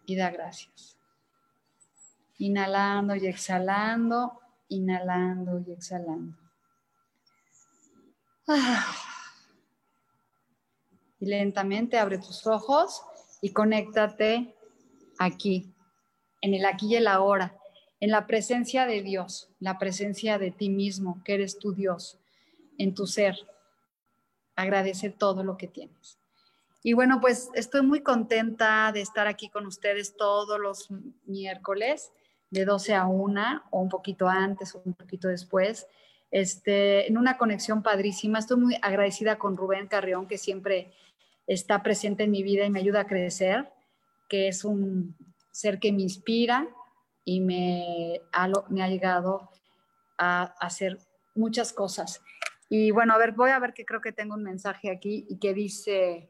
y 0.04 0.16
da 0.16 0.28
gracias. 0.28 0.98
Inhalando 2.36 3.16
y 3.16 3.26
exhalando, 3.26 4.38
inhalando 4.68 5.60
y 5.66 5.72
exhalando. 5.72 6.45
Ah. 8.48 8.86
Y 11.18 11.26
lentamente 11.26 11.98
abre 11.98 12.18
tus 12.18 12.46
ojos 12.46 13.02
y 13.40 13.52
conéctate 13.52 14.54
aquí, 15.18 15.72
en 16.40 16.54
el 16.54 16.64
aquí 16.64 16.88
y 16.88 16.96
el 16.96 17.08
ahora, 17.08 17.56
en 18.00 18.10
la 18.10 18.26
presencia 18.26 18.86
de 18.86 19.02
Dios, 19.02 19.48
la 19.58 19.78
presencia 19.78 20.38
de 20.38 20.50
ti 20.50 20.68
mismo, 20.68 21.22
que 21.24 21.34
eres 21.34 21.58
tu 21.58 21.72
Dios, 21.72 22.18
en 22.78 22.94
tu 22.94 23.06
ser, 23.06 23.36
agradecer 24.54 25.14
todo 25.16 25.42
lo 25.42 25.56
que 25.56 25.68
tienes. 25.68 26.18
Y 26.82 26.92
bueno, 26.92 27.20
pues 27.20 27.50
estoy 27.54 27.82
muy 27.82 28.00
contenta 28.02 28.92
de 28.92 29.00
estar 29.00 29.26
aquí 29.26 29.48
con 29.48 29.66
ustedes 29.66 30.16
todos 30.16 30.60
los 30.60 30.88
miércoles 31.24 32.12
de 32.50 32.64
12 32.64 32.94
a 32.94 33.06
1 33.06 33.62
o 33.70 33.80
un 33.80 33.88
poquito 33.88 34.28
antes 34.28 34.74
o 34.74 34.82
un 34.84 34.94
poquito 34.94 35.26
después, 35.28 35.88
este, 36.30 37.08
en 37.08 37.18
una 37.18 37.38
conexión 37.38 37.82
padrísima. 37.82 38.38
Estoy 38.38 38.58
muy 38.58 38.76
agradecida 38.82 39.38
con 39.38 39.56
Rubén 39.56 39.86
Carrión, 39.86 40.26
que 40.26 40.38
siempre 40.38 40.92
está 41.46 41.82
presente 41.82 42.24
en 42.24 42.30
mi 42.30 42.42
vida 42.42 42.64
y 42.64 42.70
me 42.70 42.80
ayuda 42.80 43.02
a 43.02 43.06
crecer, 43.06 43.72
que 44.28 44.48
es 44.48 44.64
un 44.64 45.16
ser 45.50 45.78
que 45.78 45.92
me 45.92 46.02
inspira 46.02 46.68
y 47.24 47.40
me 47.40 48.20
ha, 48.32 48.48
me 48.68 48.82
ha 48.82 48.88
llegado 48.88 49.50
a 50.18 50.54
hacer 50.60 50.98
muchas 51.34 51.72
cosas. 51.72 52.20
Y 52.68 52.90
bueno, 52.90 53.14
a 53.14 53.18
ver, 53.18 53.32
voy 53.32 53.50
a 53.50 53.58
ver 53.58 53.72
que 53.72 53.84
creo 53.84 54.00
que 54.00 54.12
tengo 54.12 54.34
un 54.34 54.42
mensaje 54.42 54.90
aquí 54.90 55.26
y 55.28 55.38
que 55.38 55.54
dice, 55.54 56.28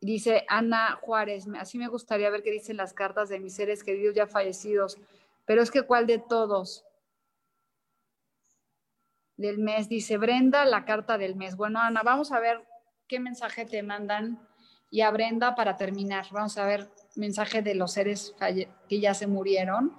dice 0.00 0.44
Ana 0.48 0.98
Juárez, 1.00 1.46
así 1.58 1.78
me 1.78 1.88
gustaría 1.88 2.30
ver 2.30 2.42
qué 2.42 2.50
dicen 2.50 2.76
las 2.76 2.94
cartas 2.94 3.28
de 3.28 3.38
mis 3.38 3.54
seres 3.54 3.84
queridos 3.84 4.14
ya 4.14 4.26
fallecidos, 4.26 4.98
pero 5.44 5.62
es 5.62 5.70
que 5.70 5.82
¿cuál 5.82 6.06
de 6.06 6.18
todos? 6.18 6.84
Del 9.36 9.58
mes, 9.58 9.88
dice 9.88 10.18
Brenda, 10.18 10.64
la 10.64 10.84
carta 10.84 11.18
del 11.18 11.36
mes. 11.36 11.56
Bueno, 11.56 11.80
Ana, 11.80 12.02
vamos 12.02 12.30
a 12.32 12.40
ver 12.40 12.66
qué 13.06 13.20
mensaje 13.20 13.64
te 13.64 13.82
mandan 13.82 14.46
y 14.90 15.00
a 15.00 15.10
Brenda 15.10 15.54
para 15.54 15.76
terminar. 15.76 16.26
Vamos 16.30 16.58
a 16.58 16.66
ver 16.66 16.90
mensaje 17.16 17.62
de 17.62 17.74
los 17.74 17.92
seres 17.92 18.34
que 18.88 19.00
ya 19.00 19.14
se 19.14 19.26
murieron 19.26 19.96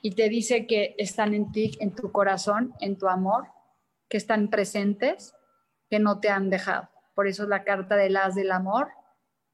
y 0.00 0.12
te 0.12 0.28
dice 0.28 0.66
que 0.66 0.94
están 0.98 1.32
en 1.32 1.52
ti, 1.52 1.76
en 1.80 1.94
tu 1.94 2.10
corazón, 2.12 2.74
en 2.80 2.98
tu 2.98 3.08
amor, 3.08 3.46
que 4.08 4.16
están 4.16 4.48
presentes, 4.48 5.34
que 5.88 5.98
no 5.98 6.20
te 6.20 6.28
han 6.28 6.50
dejado. 6.50 6.91
Por 7.14 7.26
eso 7.26 7.46
la 7.46 7.64
carta 7.64 7.96
de 7.96 8.10
las 8.10 8.34
del 8.34 8.52
amor 8.52 8.88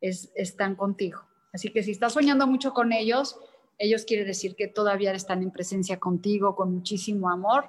es, 0.01 0.33
están 0.35 0.77
contigo. 0.77 1.23
Así 1.53 1.73
que 1.73 1.83
si 1.83 1.93
estás 1.93 2.13
soñando 2.13 2.47
mucho 2.47 2.73
con 2.73 2.93
ellos, 2.93 3.39
ellos 3.79 4.05
quiere 4.05 4.25
decir 4.25 4.55
que 4.57 4.69
todavía 4.69 5.13
están 5.13 5.43
en 5.43 5.51
presencia 5.51 5.99
contigo, 5.99 6.55
con 6.55 6.73
muchísimo 6.75 7.31
amor 7.31 7.69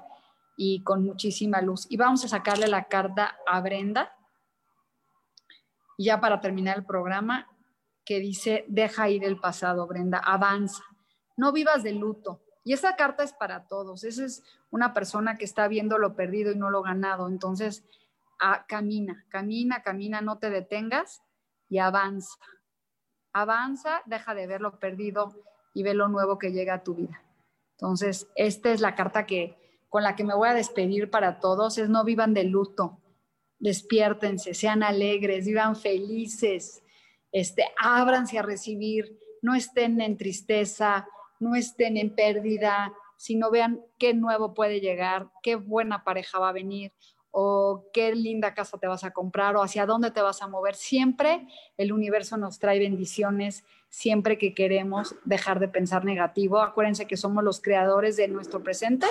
y 0.57 0.83
con 0.83 1.03
muchísima 1.03 1.61
luz. 1.61 1.87
Y 1.89 1.97
vamos 1.97 2.23
a 2.25 2.27
sacarle 2.27 2.67
la 2.67 2.85
carta 2.85 3.37
a 3.47 3.61
Brenda. 3.61 4.15
Ya 5.97 6.19
para 6.19 6.39
terminar 6.39 6.77
el 6.77 6.85
programa, 6.85 7.47
que 8.05 8.19
dice, 8.19 8.65
deja 8.67 9.09
ir 9.09 9.23
el 9.23 9.39
pasado, 9.39 9.85
Brenda, 9.85 10.17
avanza. 10.17 10.83
No 11.37 11.51
vivas 11.51 11.83
de 11.83 11.93
luto, 11.93 12.41
y 12.63 12.73
esa 12.73 12.95
carta 12.95 13.23
es 13.23 13.33
para 13.33 13.67
todos. 13.67 14.03
Esa 14.03 14.25
es 14.25 14.43
una 14.69 14.93
persona 14.93 15.37
que 15.37 15.45
está 15.45 15.67
viendo 15.67 15.97
lo 15.97 16.15
perdido 16.15 16.51
y 16.51 16.55
no 16.55 16.69
lo 16.69 16.81
ganado. 16.81 17.27
Entonces, 17.27 17.83
camina, 18.67 19.25
camina, 19.29 19.81
camina, 19.83 20.21
no 20.21 20.39
te 20.39 20.49
detengas 20.49 21.21
y 21.67 21.79
avanza. 21.79 22.37
Avanza, 23.33 24.01
deja 24.05 24.33
de 24.33 24.47
ver 24.47 24.61
lo 24.61 24.79
perdido 24.79 25.35
y 25.73 25.83
ve 25.83 25.93
lo 25.93 26.07
nuevo 26.07 26.39
que 26.39 26.51
llega 26.51 26.75
a 26.75 26.83
tu 26.83 26.95
vida. 26.95 27.23
Entonces, 27.73 28.27
esta 28.35 28.71
es 28.71 28.81
la 28.81 28.95
carta 28.95 29.25
que 29.25 29.57
con 29.89 30.03
la 30.03 30.15
que 30.15 30.23
me 30.23 30.35
voy 30.35 30.47
a 30.47 30.53
despedir 30.53 31.09
para 31.09 31.39
todos, 31.39 31.77
es 31.77 31.89
no 31.89 32.03
vivan 32.03 32.33
de 32.33 32.43
luto, 32.43 33.01
despiértense, 33.57 34.53
sean 34.53 34.83
alegres, 34.83 35.47
vivan 35.47 35.75
felices, 35.75 36.83
este, 37.31 37.65
ábranse 37.79 38.37
a 38.37 38.43
recibir, 38.43 39.17
no 39.41 39.55
estén 39.55 39.99
en 40.01 40.15
tristeza, 40.15 41.07
no 41.39 41.55
estén 41.55 41.97
en 41.97 42.13
pérdida, 42.13 42.93
sino 43.17 43.49
vean 43.49 43.81
qué 43.97 44.13
nuevo 44.13 44.53
puede 44.53 44.79
llegar, 44.79 45.31
qué 45.41 45.55
buena 45.55 46.03
pareja 46.03 46.37
va 46.37 46.49
a 46.49 46.53
venir 46.53 46.93
o 47.31 47.89
qué 47.93 48.15
linda 48.15 48.53
casa 48.53 48.77
te 48.77 48.87
vas 48.87 49.03
a 49.03 49.11
comprar 49.11 49.55
o 49.55 49.61
hacia 49.61 49.85
dónde 49.85 50.11
te 50.11 50.21
vas 50.21 50.41
a 50.41 50.47
mover. 50.47 50.75
Siempre 50.75 51.47
el 51.77 51.91
universo 51.91 52.37
nos 52.37 52.59
trae 52.59 52.79
bendiciones, 52.79 53.63
siempre 53.89 54.37
que 54.37 54.53
queremos 54.53 55.15
dejar 55.25 55.59
de 55.59 55.67
pensar 55.67 56.05
negativo. 56.05 56.59
Acuérdense 56.61 57.07
que 57.07 57.17
somos 57.17 57.43
los 57.43 57.61
creadores 57.61 58.17
de 58.17 58.27
nuestro 58.27 58.63
presente 58.63 59.07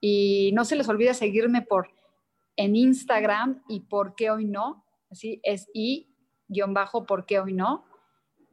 y 0.00 0.50
no 0.54 0.64
se 0.64 0.76
les 0.76 0.88
olvide 0.88 1.14
seguirme 1.14 1.62
por 1.62 1.90
en 2.56 2.76
Instagram 2.76 3.62
y 3.68 3.80
por 3.80 4.14
qué 4.14 4.30
hoy 4.30 4.44
no, 4.44 4.84
así 5.10 5.40
es 5.42 5.68
y 5.72 6.14
guion 6.48 6.74
bajo 6.74 7.06
por 7.06 7.24
qué 7.24 7.40
hoy 7.40 7.54
no 7.54 7.86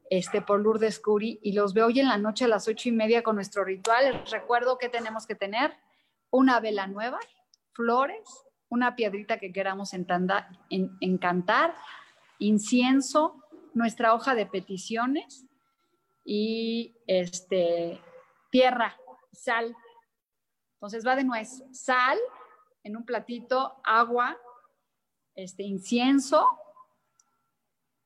este, 0.10 0.42
por 0.42 0.60
Lourdes 0.60 1.00
Curi 1.00 1.40
y 1.42 1.52
los 1.54 1.74
veo 1.74 1.88
hoy 1.88 2.00
en 2.00 2.08
la 2.08 2.18
noche 2.18 2.46
a 2.46 2.48
las 2.48 2.68
ocho 2.68 2.90
y 2.90 2.92
media 2.92 3.24
con 3.24 3.36
nuestro 3.36 3.64
ritual. 3.64 4.24
recuerdo 4.32 4.78
que 4.78 4.90
tenemos 4.90 5.26
que 5.26 5.36
tener 5.36 5.74
una 6.30 6.60
vela 6.60 6.88
nueva, 6.88 7.20
flores, 7.74 8.46
una 8.70 8.96
piedrita 8.96 9.38
que 9.40 9.52
queramos 9.52 9.94
encantar, 9.94 11.76
incienso, 12.40 13.44
nuestra 13.74 14.14
hoja 14.14 14.36
de 14.36 14.46
peticiones 14.46 15.46
y 16.26 16.96
este, 17.06 18.02
tierra, 18.52 18.98
sal. 19.32 19.76
Entonces 20.74 21.06
va 21.06 21.16
de 21.16 21.24
nuez, 21.24 21.64
sal 21.72 22.18
en 22.84 22.98
un 22.98 23.06
platito, 23.06 23.80
agua, 23.84 24.38
este, 25.36 25.64
incienso, 25.64 26.48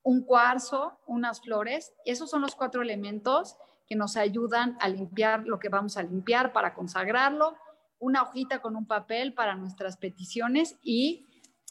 un 0.04 0.24
cuarzo, 0.24 1.00
unas 1.06 1.42
flores. 1.42 1.94
Esos 2.06 2.30
son 2.30 2.42
los 2.42 2.56
cuatro 2.56 2.82
elementos 2.82 3.58
que 3.88 3.96
nos 3.96 4.18
ayudan 4.18 4.78
a 4.80 4.88
limpiar 4.88 5.46
lo 5.46 5.60
que 5.60 5.70
vamos 5.70 5.98
a 5.98 6.04
limpiar 6.04 6.54
para 6.54 6.74
consagrarlo, 6.74 7.56
una 8.02 8.24
hojita 8.24 8.62
con 8.62 8.76
un 8.76 8.86
papel 8.86 9.34
para 9.34 9.56
nuestras 9.56 9.96
peticiones 9.96 10.78
y 10.84 11.28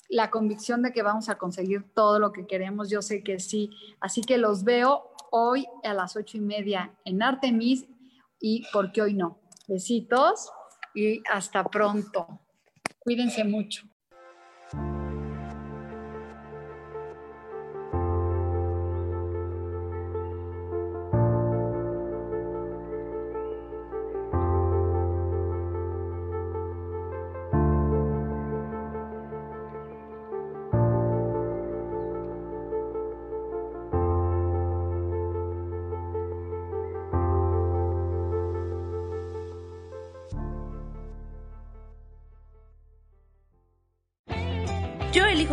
la 0.09 0.31
convicción 0.31 0.81
de 0.83 0.93
que 0.93 1.03
vamos 1.03 1.29
a 1.29 1.37
conseguir 1.37 1.93
todo 1.93 2.19
lo 2.19 2.33
que 2.33 2.47
queremos. 2.47 2.89
Yo 2.89 3.03
sé 3.03 3.23
que 3.23 3.41
sí. 3.41 3.71
Así 4.01 4.23
que 4.23 4.39
los 4.39 4.65
veo 4.65 5.11
hoy 5.33 5.67
a 5.85 5.93
las 5.93 6.17
ocho 6.17 6.39
y 6.39 6.41
media 6.41 6.95
en 7.05 7.23
Artemis 7.23 7.87
y 8.41 8.65
porque 8.73 9.03
hoy 9.03 9.15
no. 9.15 9.41
Besitos 9.69 10.51
y 10.95 11.23
hasta 11.31 11.65
pronto. 11.65 12.41
Cuídense 13.01 13.45
mucho. 13.45 13.90